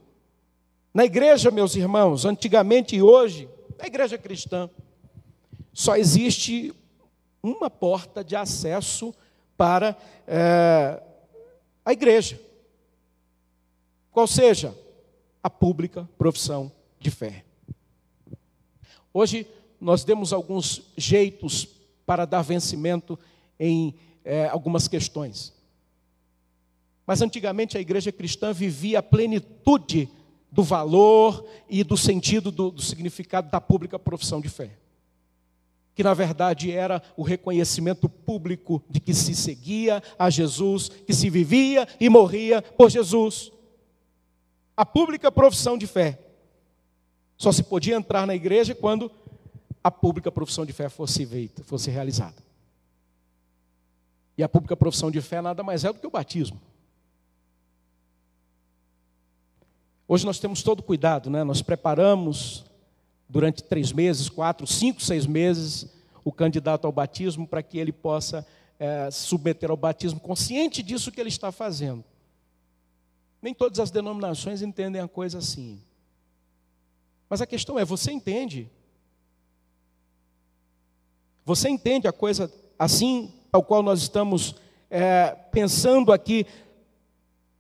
[0.94, 3.50] Na igreja, meus irmãos, antigamente e hoje,
[3.80, 4.70] na igreja cristã,
[5.74, 6.74] só existe
[7.42, 9.16] uma porta de acesso
[9.58, 9.98] para
[10.28, 11.02] é,
[11.84, 12.40] a igreja.
[14.12, 14.85] Qual seja?
[15.46, 17.46] A pública profissão de fé.
[19.14, 19.46] Hoje,
[19.80, 21.68] nós demos alguns jeitos
[22.04, 23.20] para dar vencimento
[23.60, 23.94] em
[24.24, 25.54] é, algumas questões.
[27.06, 30.10] Mas antigamente a igreja cristã vivia a plenitude
[30.52, 34.72] do valor e do sentido do, do significado da pública profissão de fé.
[35.94, 41.30] Que na verdade era o reconhecimento público de que se seguia a Jesus, que se
[41.30, 43.52] vivia e morria por Jesus.
[44.76, 46.20] A pública profissão de fé.
[47.38, 49.12] Só se podia entrar na igreja quando
[49.84, 52.44] a pública profissão de fé fosse feita, fosse realizada.
[54.38, 56.60] E a pública profissão de fé nada mais é do que o batismo.
[60.08, 61.44] Hoje nós temos todo cuidado, né?
[61.44, 62.66] Nós preparamos
[63.28, 65.90] durante três meses, quatro, cinco, seis meses
[66.24, 68.46] o candidato ao batismo para que ele possa
[68.80, 72.04] é, submeter ao batismo, consciente disso que ele está fazendo.
[73.46, 75.80] Nem todas as denominações entendem a coisa assim.
[77.30, 78.68] Mas a questão é: você entende
[81.46, 84.56] você entende a coisa assim, ao qual nós estamos
[84.90, 86.44] é, pensando aqui,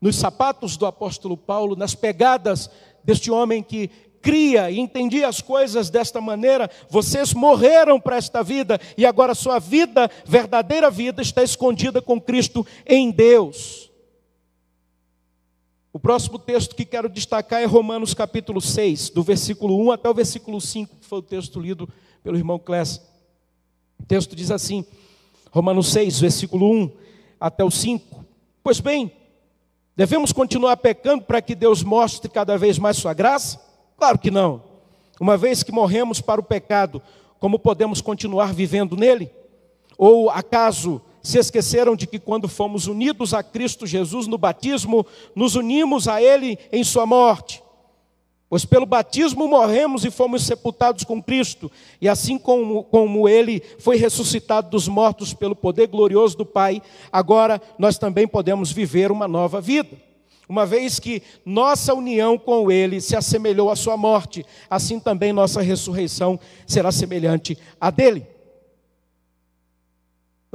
[0.01, 2.67] nos sapatos do apóstolo Paulo, nas pegadas
[3.03, 3.89] deste homem que
[4.23, 9.59] cria e entendia as coisas desta maneira, vocês morreram para esta vida e agora sua
[9.59, 13.91] vida, verdadeira vida, está escondida com Cristo em Deus.
[15.95, 20.13] O próximo texto que quero destacar é Romanos capítulo 6, do versículo 1 até o
[20.13, 21.87] versículo 5, que foi o texto lido
[22.21, 23.01] pelo irmão Clécio.
[23.97, 24.85] O texto diz assim,
[25.51, 26.91] Romanos 6, versículo 1
[27.39, 28.25] até o 5.
[28.61, 29.09] Pois bem,
[29.95, 33.57] devemos continuar pecando para que Deus mostre cada vez mais sua graça?
[33.97, 34.61] Claro que não.
[35.17, 37.01] Uma vez que morremos para o pecado,
[37.39, 39.31] como podemos continuar vivendo nele?
[39.97, 45.05] Ou acaso se esqueceram de que quando fomos unidos a Cristo Jesus no batismo,
[45.35, 47.63] nos unimos a Ele em Sua morte?
[48.47, 53.97] Pois pelo batismo morremos e fomos sepultados com Cristo, e assim como, como Ele foi
[53.97, 59.59] ressuscitado dos mortos pelo poder glorioso do Pai, agora nós também podemos viver uma nova
[59.59, 59.97] vida.
[60.47, 65.59] Uma vez que nossa união com Ele se assemelhou à Sua morte, assim também nossa
[65.59, 68.34] ressurreição será semelhante à dele.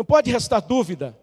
[0.01, 1.14] Não pode restar dúvida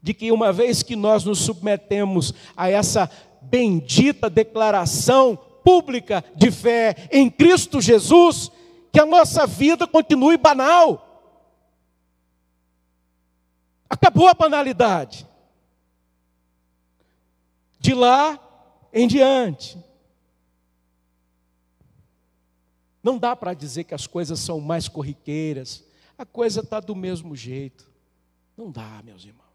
[0.00, 3.10] de que uma vez que nós nos submetemos a essa
[3.42, 8.52] bendita declaração pública de fé em Cristo Jesus,
[8.92, 11.34] que a nossa vida continue banal.
[13.90, 15.26] Acabou a banalidade.
[17.80, 18.38] De lá
[18.92, 19.76] em diante.
[23.02, 25.87] Não dá para dizer que as coisas são mais corriqueiras.
[26.18, 27.88] A coisa está do mesmo jeito.
[28.56, 29.46] Não dá, meus irmãos.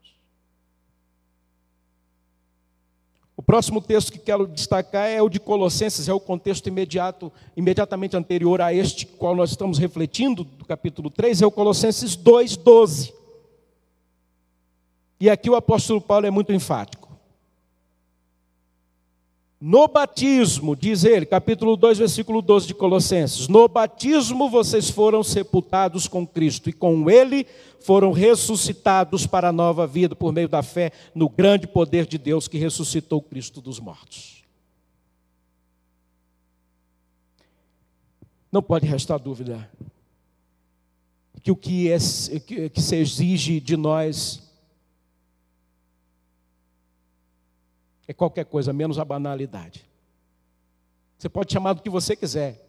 [3.35, 8.15] O próximo texto que quero destacar é o de Colossenses, é o contexto imediato, imediatamente
[8.15, 13.13] anterior a este qual nós estamos refletindo, do capítulo 3, é o Colossenses 2:12.
[15.19, 17.02] E aqui o apóstolo Paulo é muito enfático.
[19.65, 26.05] No batismo, diz ele, capítulo 2, versículo 12 de Colossenses: No batismo vocês foram sepultados
[26.05, 27.47] com Cristo, e com ele
[27.79, 32.45] foram ressuscitados para a nova vida por meio da fé no grande poder de Deus
[32.45, 34.43] que ressuscitou Cristo dos mortos.
[38.51, 39.71] Não pode restar dúvida
[41.41, 41.97] que o que, é,
[42.69, 44.42] que se exige de nós
[48.07, 49.87] é qualquer coisa, menos a banalidade.
[51.17, 52.61] Você pode chamar do que você quiser,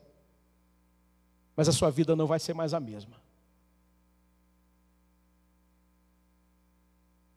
[1.56, 3.16] mas a sua vida não vai ser mais a mesma.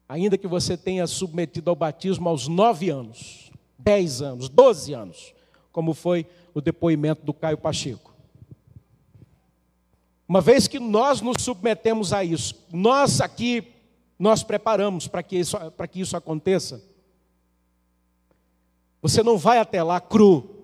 [0.10, 5.34] Ainda que você tenha submetido ao batismo aos nove anos, dez anos, doze anos,
[5.72, 8.16] como foi o depoimento do Caio Pacheco.
[10.28, 13.74] Uma vez que nós nos submetemos a isso, nós aqui,
[14.20, 16.84] nós preparamos para que isso, para que isso aconteça.
[19.02, 20.58] Você não vai até lá cru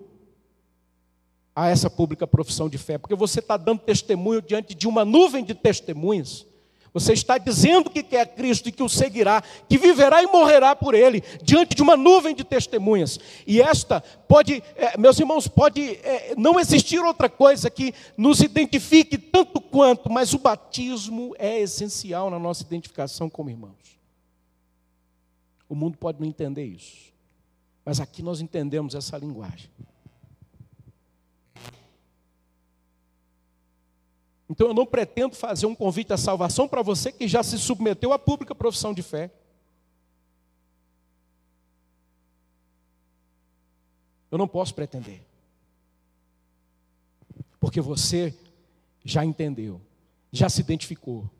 [1.54, 5.44] a essa pública profissão de fé, porque você está dando testemunho diante de uma nuvem
[5.44, 6.44] de testemunhas.
[6.92, 10.94] Você está dizendo que quer Cristo e que o seguirá, que viverá e morrerá por
[10.94, 13.18] Ele, diante de uma nuvem de testemunhas.
[13.44, 19.18] E esta pode, é, meus irmãos, pode é, não existir outra coisa que nos identifique
[19.18, 23.98] tanto quanto, mas o batismo é essencial na nossa identificação como irmãos.
[25.68, 27.13] O mundo pode não entender isso.
[27.84, 29.70] Mas aqui nós entendemos essa linguagem.
[34.48, 38.12] Então eu não pretendo fazer um convite à salvação para você que já se submeteu
[38.12, 39.30] à pública profissão de fé.
[44.30, 45.22] Eu não posso pretender.
[47.58, 48.36] Porque você
[49.04, 49.80] já entendeu,
[50.32, 51.30] já se identificou.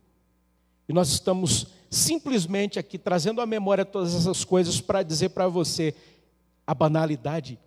[0.89, 5.95] E nós estamos simplesmente aqui trazendo à memória todas essas coisas para dizer para você:
[6.67, 7.59] a banalidade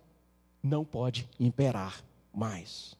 [0.62, 2.96] não pode imperar mais.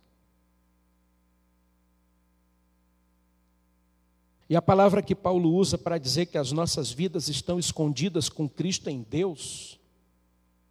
[4.51, 8.49] E a palavra que Paulo usa para dizer que as nossas vidas estão escondidas com
[8.49, 9.79] Cristo em Deus,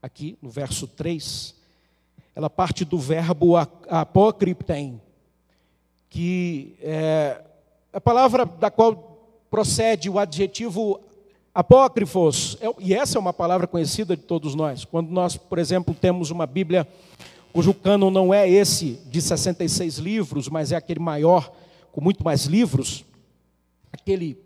[0.02, 1.56] aqui no verso 3,
[2.34, 5.00] ela parte do verbo apócriptem,
[6.10, 7.44] que é
[7.94, 9.18] a palavra da qual
[9.50, 11.00] procede o adjetivo
[11.58, 14.86] apócrifos, é, e essa é uma palavra conhecida de todos nós.
[14.86, 16.88] Quando nós, por exemplo, temos uma Bíblia
[17.52, 21.52] cujo cânon não é esse de 66 livros, mas é aquele maior,
[21.92, 23.04] com muito mais livros,
[23.92, 24.38] aquele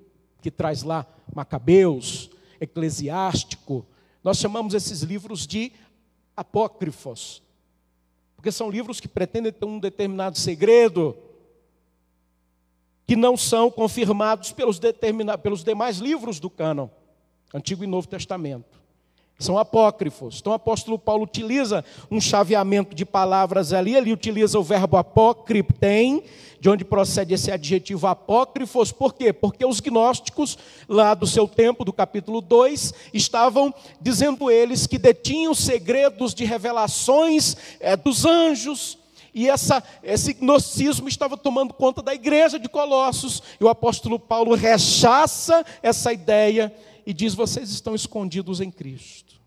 [0.41, 1.05] que traz lá
[1.35, 2.29] Macabeus,
[2.61, 3.85] Eclesiástico,
[4.23, 5.73] nós chamamos esses livros de
[6.33, 7.43] apócrifos,
[8.37, 11.17] porque são livros que pretendem ter um determinado segredo,
[13.05, 14.79] que não são confirmados pelos,
[15.43, 16.87] pelos demais livros do cânon,
[17.53, 18.81] Antigo e Novo Testamento.
[19.41, 20.37] São apócrifos.
[20.39, 26.23] Então o apóstolo Paulo utiliza um chaveamento de palavras ali, ele utiliza o verbo apócriptem,
[26.59, 29.33] de onde procede esse adjetivo apócrifos, por quê?
[29.33, 35.55] Porque os gnósticos, lá do seu tempo, do capítulo 2, estavam dizendo eles que detinham
[35.55, 38.99] segredos de revelações é, dos anjos,
[39.33, 44.53] e essa, esse gnosticismo estava tomando conta da igreja de Colossos, e o apóstolo Paulo
[44.53, 46.71] rechaça essa ideia
[47.05, 49.39] e diz: vocês estão escondidos em Cristo.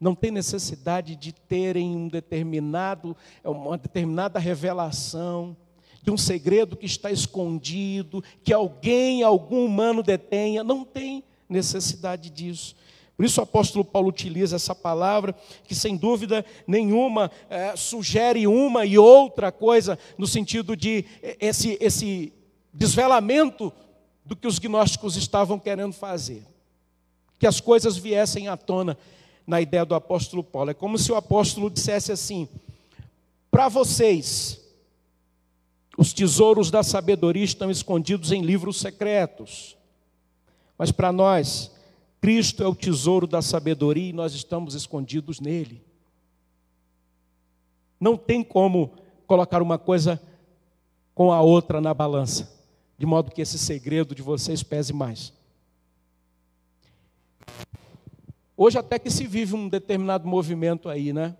[0.00, 5.56] Não tem necessidade de terem um determinado, uma determinada revelação
[6.02, 10.62] de um segredo que está escondido, que alguém, algum humano detenha.
[10.62, 12.76] Não tem necessidade disso.
[13.16, 15.34] Por isso o apóstolo Paulo utiliza essa palavra,
[15.64, 21.78] que sem dúvida nenhuma é, sugere uma e outra coisa, no sentido de é, esse,
[21.80, 22.32] esse
[22.72, 23.72] desvelamento
[24.26, 26.44] do que os gnósticos estavam querendo fazer.
[27.38, 28.98] Que as coisas viessem à tona
[29.46, 30.70] na ideia do apóstolo Paulo.
[30.70, 32.48] É como se o apóstolo dissesse assim:
[33.50, 34.60] para vocês,
[35.96, 39.76] os tesouros da sabedoria estão escondidos em livros secretos.
[40.76, 41.70] Mas para nós,
[42.20, 45.82] Cristo é o tesouro da sabedoria e nós estamos escondidos nele.
[47.98, 48.92] Não tem como
[49.26, 50.20] colocar uma coisa
[51.14, 52.52] com a outra na balança,
[52.98, 55.32] de modo que esse segredo de vocês pese mais.
[58.56, 61.36] Hoje até que se vive um determinado movimento aí, né?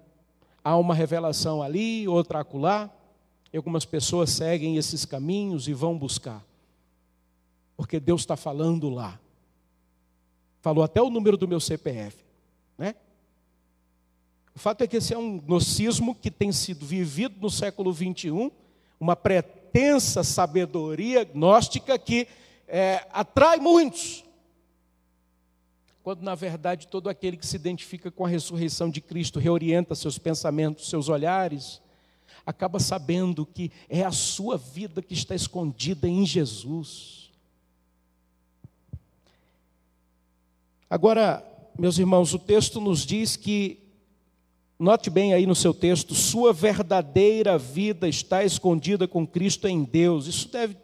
[0.63, 2.91] Há uma revelação ali, outra acolá,
[3.53, 6.45] e algumas pessoas seguem esses caminhos e vão buscar.
[7.77, 9.19] Porque Deus está falando lá.
[10.61, 12.19] Falou até o número do meu CPF,
[12.77, 12.95] né?
[14.55, 18.51] O fato é que esse é um gnocismo que tem sido vivido no século 21,
[18.99, 19.15] uma
[19.77, 22.27] pretensa sabedoria gnóstica que
[22.67, 24.25] é, atrai muitos,
[26.03, 30.17] quando na verdade todo aquele que se identifica com a ressurreição de Cristo reorienta seus
[30.17, 31.83] pensamentos, seus olhares,
[32.47, 37.31] acaba sabendo que é a sua vida que está escondida em Jesus.
[40.89, 41.45] Agora,
[41.79, 43.86] meus irmãos, o texto nos diz que,
[44.79, 50.27] note bem aí no seu texto, sua verdadeira vida está escondida com Cristo em Deus.
[50.27, 50.77] Isso deve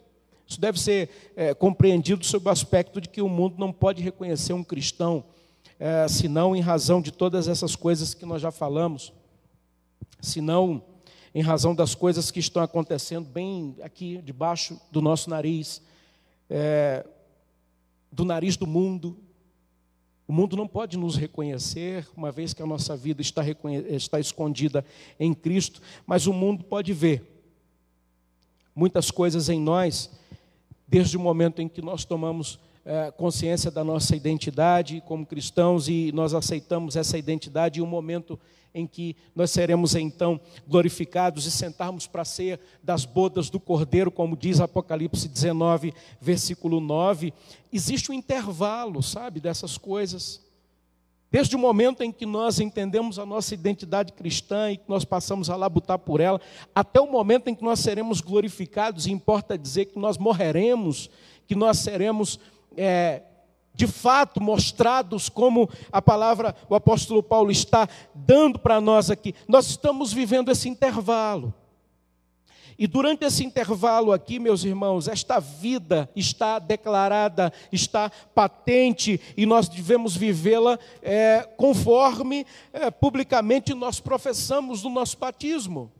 [0.45, 4.53] isso deve ser é, compreendido sob o aspecto de que o mundo não pode reconhecer
[4.53, 5.23] um cristão,
[5.79, 9.13] é, senão em razão de todas essas coisas que nós já falamos,
[10.21, 10.83] senão
[11.33, 15.81] em razão das coisas que estão acontecendo bem aqui debaixo do nosso nariz,
[16.49, 17.05] é,
[18.11, 19.17] do nariz do mundo.
[20.27, 23.43] O mundo não pode nos reconhecer, uma vez que a nossa vida está,
[23.89, 24.85] está escondida
[25.19, 27.21] em Cristo, mas o mundo pode ver
[28.75, 30.09] muitas coisas em nós
[30.87, 36.11] desde o momento em que nós tomamos é, consciência da nossa identidade como cristãos e
[36.13, 38.39] nós aceitamos essa identidade, e o momento
[38.73, 44.35] em que nós seremos então glorificados e sentarmos para ser das bodas do Cordeiro, como
[44.35, 47.33] diz Apocalipse 19, versículo 9,
[47.71, 50.41] existe um intervalo, sabe, dessas coisas.
[51.29, 55.49] Desde o momento em que nós entendemos a nossa identidade cristã e que nós passamos
[55.49, 56.39] a labutar por ela,
[56.75, 61.09] até o momento em que nós seremos glorificados, e importa dizer que nós morreremos,
[61.47, 62.39] que nós seremos
[62.77, 63.23] é,
[63.73, 69.33] de fato mostrados como a palavra, o apóstolo Paulo está dando para nós aqui.
[69.47, 71.53] Nós estamos vivendo esse intervalo.
[72.77, 79.69] E durante esse intervalo aqui, meus irmãos, esta vida está declarada, está patente e nós
[79.69, 85.91] devemos vivê-la é, conforme é, publicamente nós professamos no nosso batismo.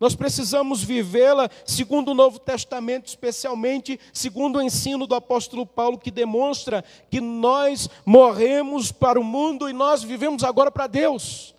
[0.00, 6.10] Nós precisamos vivê-la segundo o Novo Testamento, especialmente segundo o ensino do apóstolo Paulo, que
[6.10, 11.54] demonstra que nós morremos para o mundo e nós vivemos agora para Deus.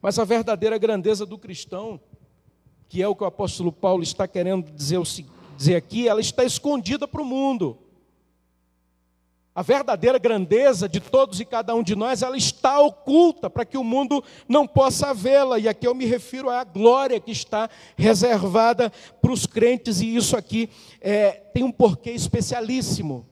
[0.00, 2.00] Mas a verdadeira grandeza do cristão,
[2.88, 5.00] que é o que o apóstolo Paulo está querendo dizer,
[5.56, 7.76] dizer aqui, ela está escondida para o mundo.
[9.52, 13.76] A verdadeira grandeza de todos e cada um de nós, ela está oculta para que
[13.76, 15.58] o mundo não possa vê-la.
[15.58, 20.36] E aqui eu me refiro à glória que está reservada para os crentes, e isso
[20.36, 20.70] aqui
[21.00, 23.26] é, tem um porquê especialíssimo.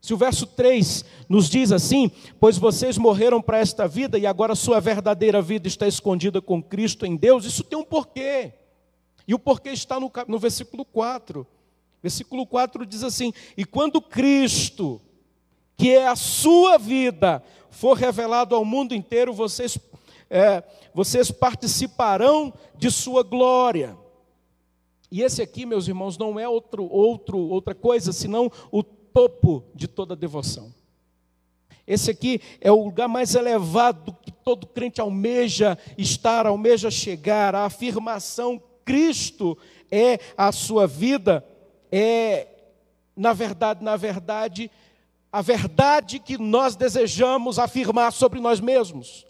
[0.00, 4.54] Se o verso 3 nos diz assim: Pois vocês morreram para esta vida e agora
[4.54, 8.52] sua verdadeira vida está escondida com Cristo em Deus, isso tem um porquê.
[9.26, 11.46] E o porquê está no, no versículo 4.
[12.02, 15.00] Versículo 4 diz assim: E quando Cristo,
[15.76, 19.78] que é a sua vida, for revelado ao mundo inteiro, vocês,
[20.28, 20.62] é,
[20.94, 23.96] vocês participarão de sua glória.
[25.10, 29.88] E esse aqui, meus irmãos, não é outro, outro, outra coisa senão o topo de
[29.88, 30.72] toda devoção.
[31.86, 37.54] Esse aqui é o lugar mais elevado que todo crente almeja estar, almeja chegar.
[37.54, 39.58] A afirmação Cristo
[39.90, 41.44] é a sua vida
[41.90, 42.48] é,
[43.16, 44.70] na verdade, na verdade,
[45.32, 49.26] a verdade que nós desejamos afirmar sobre nós mesmos.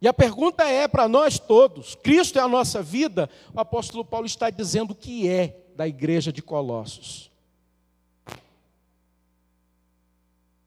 [0.00, 3.28] E a pergunta é para nós todos: Cristo é a nossa vida?
[3.52, 7.30] O apóstolo Paulo está dizendo que é da igreja de Colossos.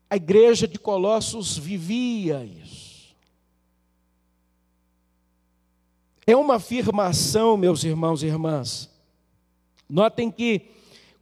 [0.09, 3.15] A igreja de Colossos vivia isso.
[6.25, 8.92] É uma afirmação, meus irmãos e irmãs,
[9.93, 10.71] Notem que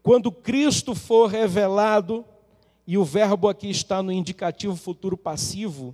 [0.02, 2.24] quando Cristo for revelado,
[2.88, 5.94] e o verbo aqui está no indicativo futuro passivo,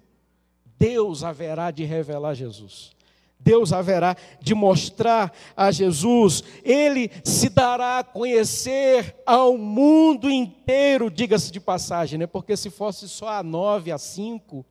[0.77, 2.95] Deus haverá de revelar Jesus.
[3.39, 11.51] Deus haverá de mostrar a Jesus, ele se dará a conhecer ao mundo inteiro, diga-se
[11.51, 12.27] de passagem, né?
[12.27, 14.63] porque se fosse só a nove, a cinco,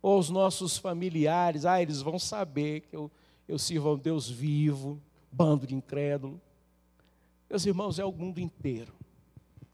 [0.00, 3.10] ou os nossos familiares, ah, eles vão saber que eu,
[3.48, 5.00] eu sirvo a um Deus vivo,
[5.32, 6.40] bando de incrédulo.
[7.48, 8.92] Meus irmãos, é o mundo inteiro,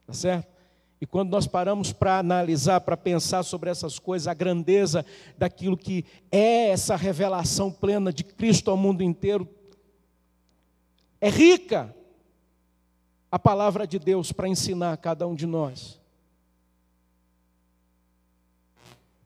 [0.07, 0.57] tá certo?
[1.01, 5.05] E quando nós paramos para analisar, para pensar sobre essas coisas, a grandeza
[5.37, 9.49] daquilo que é essa revelação plena de Cristo ao mundo inteiro,
[11.21, 11.95] é rica
[13.31, 16.01] a palavra de Deus para ensinar a cada um de nós.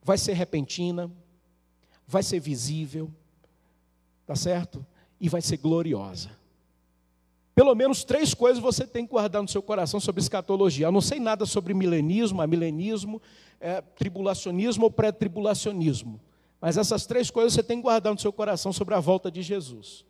[0.03, 1.11] Vai ser repentina,
[2.07, 3.11] vai ser visível,
[4.27, 4.85] tá certo?
[5.23, 6.31] E vai ser gloriosa.
[7.55, 10.87] Pelo menos três coisas você tem que guardar no seu coração sobre escatologia.
[10.87, 13.23] Eu não sei nada sobre milenismo, amilenismo,
[13.61, 16.21] é, tribulacionismo ou pré-tribulacionismo.
[16.61, 19.43] Mas essas três coisas você tem que guardar no seu coração sobre a volta de
[19.43, 20.05] Jesus.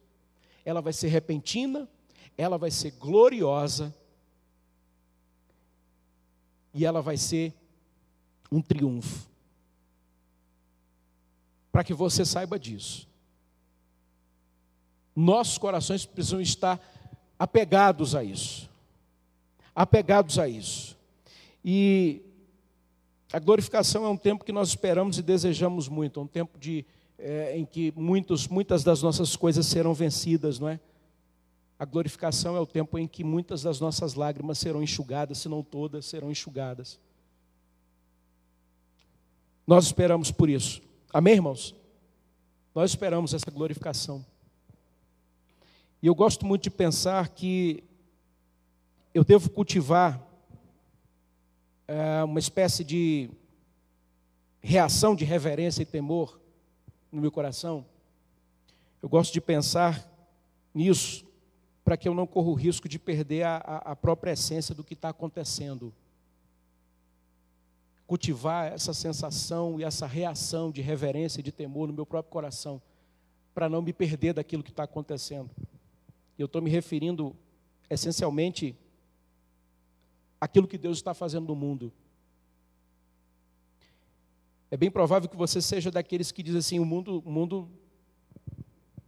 [0.64, 1.86] Ela vai ser repentina,
[2.34, 3.94] ela vai ser gloriosa
[6.72, 7.52] e ela vai ser
[8.50, 9.28] um triunfo.
[11.70, 13.11] Para que você saiba disso.
[15.14, 16.80] Nossos corações precisam estar
[17.38, 18.70] apegados a isso.
[19.74, 20.96] Apegados a isso.
[21.64, 22.22] E
[23.32, 26.84] a glorificação é um tempo que nós esperamos e desejamos muito, é um tempo de,
[27.18, 30.78] é, em que muitos, muitas das nossas coisas serão vencidas, não é?
[31.78, 35.62] A glorificação é o tempo em que muitas das nossas lágrimas serão enxugadas, se não
[35.62, 37.00] todas serão enxugadas.
[39.66, 40.82] Nós esperamos por isso.
[41.12, 41.74] Amém, irmãos?
[42.74, 44.24] Nós esperamos essa glorificação.
[46.02, 47.84] E eu gosto muito de pensar que
[49.14, 50.20] eu devo cultivar
[51.86, 53.30] é, uma espécie de
[54.60, 56.40] reação de reverência e temor
[57.12, 57.86] no meu coração.
[59.00, 60.04] Eu gosto de pensar
[60.74, 61.24] nisso
[61.84, 64.94] para que eu não corra o risco de perder a, a própria essência do que
[64.94, 65.94] está acontecendo.
[68.08, 72.82] Cultivar essa sensação e essa reação de reverência e de temor no meu próprio coração,
[73.54, 75.48] para não me perder daquilo que está acontecendo.
[76.42, 77.36] Eu estou me referindo
[77.88, 78.76] essencialmente
[80.40, 81.92] àquilo que Deus está fazendo no mundo.
[84.68, 87.70] É bem provável que você seja daqueles que dizem assim: o mundo está mundo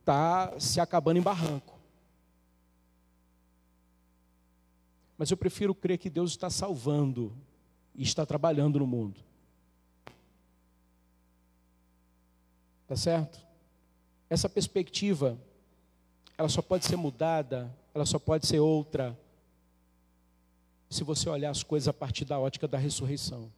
[0.04, 1.76] tá se acabando em barranco.
[5.18, 7.36] Mas eu prefiro crer que Deus está salvando
[7.96, 9.20] e está trabalhando no mundo.
[12.86, 13.44] Tá certo?
[14.30, 15.36] Essa perspectiva
[16.36, 19.16] ela só pode ser mudada, ela só pode ser outra,
[20.90, 23.50] se você olhar as coisas a partir da ótica da ressurreição.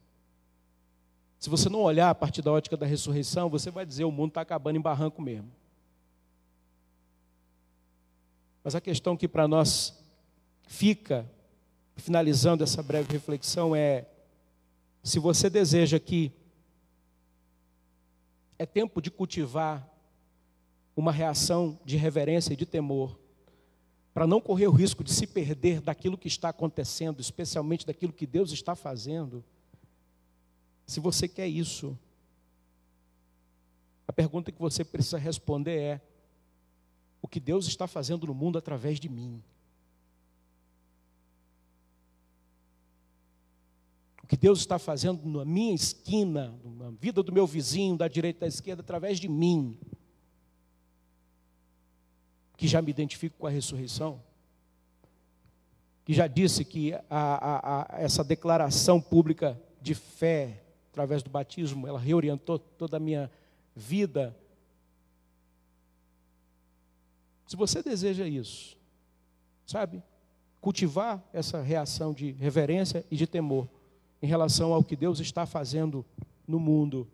[1.39, 4.29] Se você não olhar a partir da ótica da ressurreição, você vai dizer: o mundo
[4.29, 5.51] está acabando em barranco mesmo.
[8.63, 9.93] Mas a questão que para nós
[10.63, 11.29] fica,
[11.95, 14.07] finalizando essa breve reflexão, é:
[15.03, 16.31] se você deseja que
[18.57, 19.87] é tempo de cultivar
[20.97, 23.19] uma reação de reverência e de temor,
[24.15, 28.25] para não correr o risco de se perder daquilo que está acontecendo, especialmente daquilo que
[28.25, 29.45] Deus está fazendo.
[30.87, 31.95] Se você quer isso,
[34.07, 36.01] a pergunta que você precisa responder é:
[37.21, 39.43] o que Deus está fazendo no mundo através de mim?
[44.23, 48.39] O que Deus está fazendo na minha esquina, na vida do meu vizinho, da direita
[48.39, 49.77] e da esquerda, através de mim,
[52.57, 54.19] que já me identifico com a ressurreição,
[56.03, 61.87] que já disse que a, a, a, essa declaração pública de fé, através do batismo,
[61.87, 63.31] ela reorientou toda a minha
[63.75, 64.35] vida.
[67.45, 68.75] Se você deseja isso,
[69.65, 70.01] sabe,
[70.59, 73.69] cultivar essa reação de reverência e de temor,
[74.21, 76.03] em relação ao que Deus está fazendo
[76.47, 77.07] no mundo.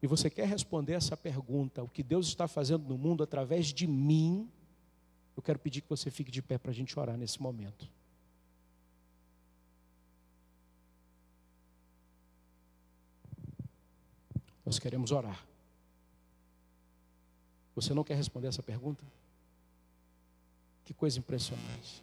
[0.00, 3.86] E você quer responder essa pergunta, o que Deus está fazendo no mundo através de
[3.86, 4.48] mim?
[5.36, 7.88] Eu quero pedir que você fique de pé para a gente orar nesse momento.
[14.64, 15.44] Nós queremos orar.
[17.74, 19.04] Você não quer responder essa pergunta?
[20.84, 22.02] Que coisa impressionante.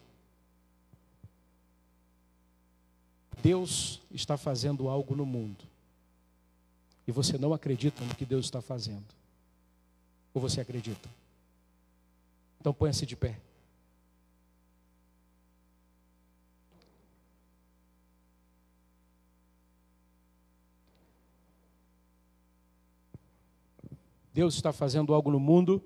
[3.42, 5.75] Deus está fazendo algo no mundo.
[7.08, 9.06] E você não acredita no que Deus está fazendo.
[10.34, 11.10] Ou você acredita?
[12.60, 13.40] Então ponha-se de pé.
[24.34, 25.82] Deus está fazendo algo no mundo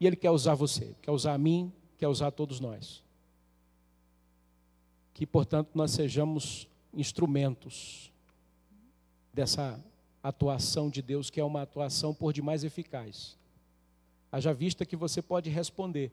[0.00, 3.04] e Ele quer usar você, quer usar a mim, quer usar todos nós
[5.14, 8.12] que, portanto, nós sejamos instrumentos
[9.34, 9.82] dessa
[10.22, 13.36] atuação de Deus, que é uma atuação por demais eficaz.
[14.30, 16.12] Haja vista que você pode responder: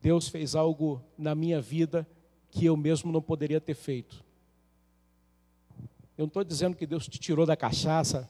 [0.00, 2.08] Deus fez algo na minha vida
[2.50, 4.24] que eu mesmo não poderia ter feito.
[6.18, 8.28] Eu não estou dizendo que Deus te tirou da cachaça,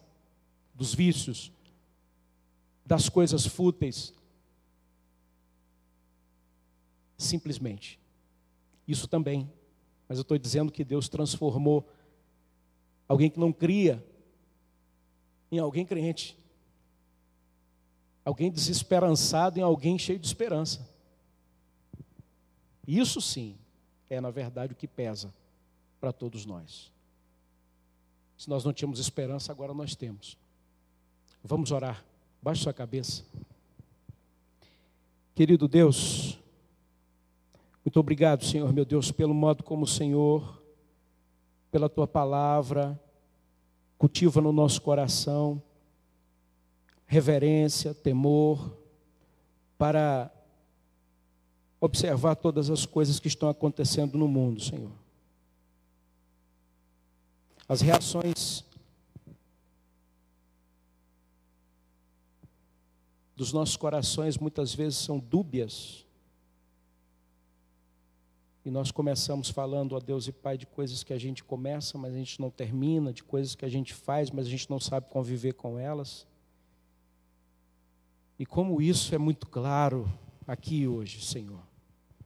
[0.75, 1.51] dos vícios,
[2.85, 4.13] das coisas fúteis.
[7.17, 7.99] Simplesmente.
[8.87, 9.49] Isso também
[10.11, 11.89] mas eu estou dizendo que Deus transformou
[13.11, 14.01] alguém que não cria
[15.51, 16.39] em alguém crente.
[18.25, 20.89] Alguém desesperançado em alguém cheio de esperança.
[22.87, 23.57] Isso sim
[24.09, 25.35] é, na verdade, o que pesa
[26.01, 26.93] para todos nós.
[28.39, 30.39] Se nós não tínhamos esperança, agora nós temos.
[31.43, 32.05] Vamos orar.
[32.41, 33.25] Baixe sua cabeça.
[35.35, 36.39] Querido Deus,
[37.85, 40.60] muito obrigado, Senhor, meu Deus, pelo modo como o Senhor,
[41.71, 42.99] pela tua palavra,
[43.99, 45.63] cultiva no nosso coração
[47.11, 48.79] reverência, temor,
[49.77, 50.31] para
[51.81, 54.93] observar todas as coisas que estão acontecendo no mundo, Senhor.
[57.69, 58.65] As reações
[63.35, 66.07] dos nossos corações muitas vezes são dúbias
[68.65, 72.13] e nós começamos falando a Deus e Pai de coisas que a gente começa, mas
[72.13, 75.09] a gente não termina, de coisas que a gente faz, mas a gente não sabe
[75.09, 76.27] conviver com elas.
[78.39, 80.11] E como isso é muito claro
[80.47, 81.61] aqui hoje, Senhor.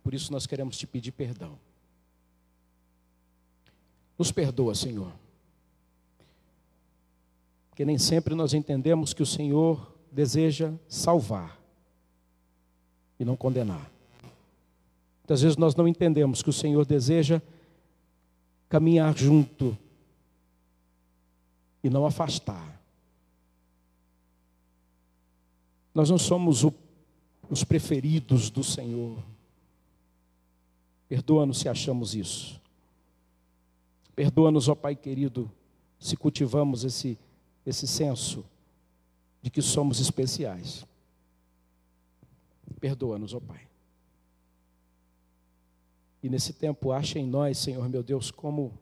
[0.02, 1.58] Por isso nós queremos te pedir perdão.
[4.18, 5.12] Nos perdoa, Senhor.
[7.70, 11.58] Porque nem sempre nós entendemos que o Senhor deseja salvar
[13.18, 13.93] e não condenar.
[15.24, 17.40] Muitas vezes nós não entendemos que o Senhor deseja
[18.68, 19.76] caminhar junto
[21.82, 22.78] e não afastar.
[25.94, 26.74] Nós não somos o,
[27.48, 29.16] os preferidos do Senhor.
[31.08, 32.60] Perdoa-nos se achamos isso.
[34.14, 35.50] Perdoa-nos, ó Pai querido,
[35.98, 37.18] se cultivamos esse,
[37.64, 38.44] esse senso
[39.40, 40.86] de que somos especiais.
[42.78, 43.73] Perdoa-nos, ó Pai.
[46.24, 48.72] E nesse tempo, acha em nós, Senhor meu Deus, como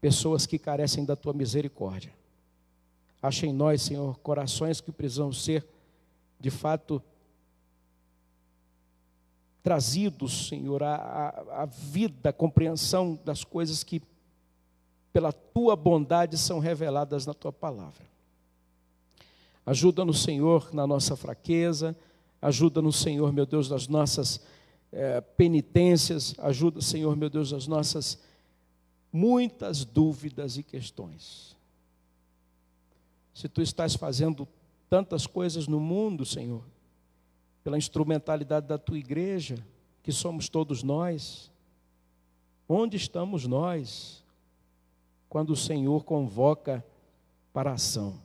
[0.00, 2.14] pessoas que carecem da tua misericórdia.
[3.20, 5.68] Acha em nós, Senhor, corações que precisam ser,
[6.40, 7.02] de fato,
[9.62, 14.00] trazidos, Senhor, a, a vida, a compreensão das coisas que,
[15.12, 18.06] pela tua bondade, são reveladas na tua palavra.
[19.66, 21.94] Ajuda-nos, Senhor, na nossa fraqueza,
[22.40, 24.40] ajuda-nos, Senhor, meu Deus, nas nossas
[24.92, 28.18] é, penitências, ajuda, Senhor, meu Deus, nas nossas
[29.12, 31.56] muitas dúvidas e questões.
[33.34, 34.46] Se tu estás fazendo
[34.88, 36.64] tantas coisas no mundo, Senhor,
[37.62, 39.64] pela instrumentalidade da tua igreja,
[40.02, 41.50] que somos todos nós.
[42.66, 44.24] Onde estamos nós
[45.28, 46.82] quando o Senhor convoca
[47.52, 48.18] para a ação?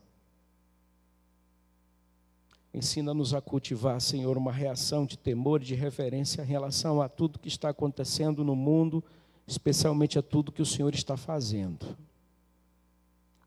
[2.74, 7.38] Ensina-nos a cultivar, Senhor, uma reação de temor e de reverência em relação a tudo
[7.38, 9.04] que está acontecendo no mundo,
[9.46, 11.98] especialmente a tudo que o Senhor está fazendo.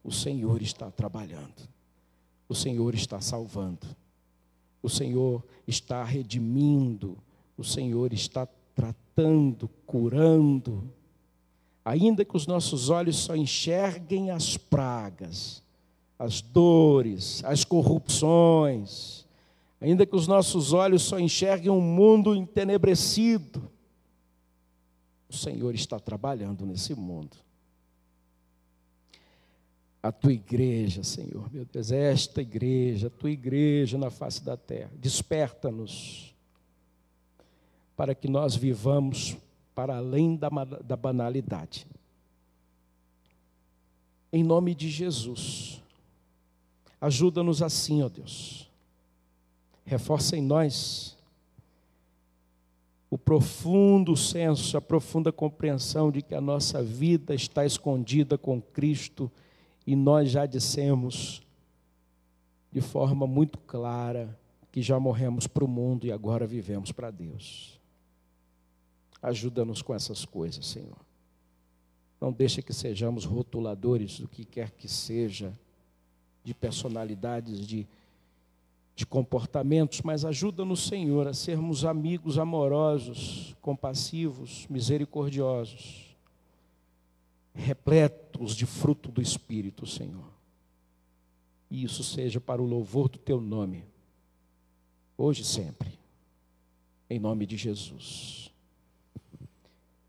[0.05, 1.69] O Senhor está trabalhando,
[2.49, 3.87] o Senhor está salvando.
[4.87, 7.19] O Senhor está redimindo,
[7.59, 10.89] o Senhor está tratando, curando.
[11.85, 15.61] Ainda que os nossos olhos só enxerguem as pragas,
[16.19, 19.27] as dores, as corrupções,
[19.81, 23.71] ainda que os nossos olhos só enxerguem um mundo entenebrecido,
[25.29, 27.37] o Senhor está trabalhando nesse mundo
[30.07, 34.91] a tua igreja, Senhor, meu Deus, esta igreja, a tua igreja na face da terra.
[34.95, 36.35] Desperta-nos
[37.97, 39.37] para que nós vivamos
[39.75, 41.87] para além da, da banalidade.
[44.33, 45.83] Em nome de Jesus,
[47.01, 48.71] ajuda-nos assim, ó Deus.
[49.85, 51.17] Reforça em nós
[53.09, 59.31] o profundo senso, a profunda compreensão de que a nossa vida está escondida com Cristo
[59.87, 61.43] e nós já dissemos
[62.73, 64.37] de forma muito clara
[64.73, 67.81] que já morremos para o mundo e agora vivemos para Deus.
[69.23, 70.99] Ajuda-nos com essas coisas, Senhor.
[72.21, 75.59] Não deixe que sejamos rotuladores do que quer que seja,
[76.47, 77.87] de personalidades, de,
[78.95, 86.07] de comportamentos, mas ajuda-nos, Senhor, a sermos amigos amorosos, compassivos, misericordiosos
[87.57, 90.31] repletos de fruto do Espírito, Senhor.
[91.71, 93.85] E isso seja para o louvor do teu nome,
[95.17, 95.99] hoje e sempre,
[97.09, 98.53] em nome de Jesus.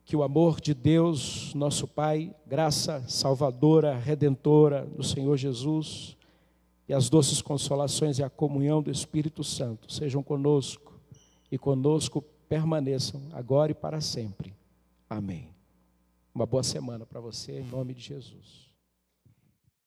[0.06, 6.17] Que o amor de Deus, nosso Pai, graça salvadora, redentora do Senhor Jesus,
[6.88, 10.94] e as doces consolações e a comunhão do Espírito Santo sejam conosco
[11.52, 14.54] e conosco permaneçam agora e para sempre.
[15.10, 15.50] Amém.
[16.34, 18.67] Uma boa semana para você, em nome de Jesus.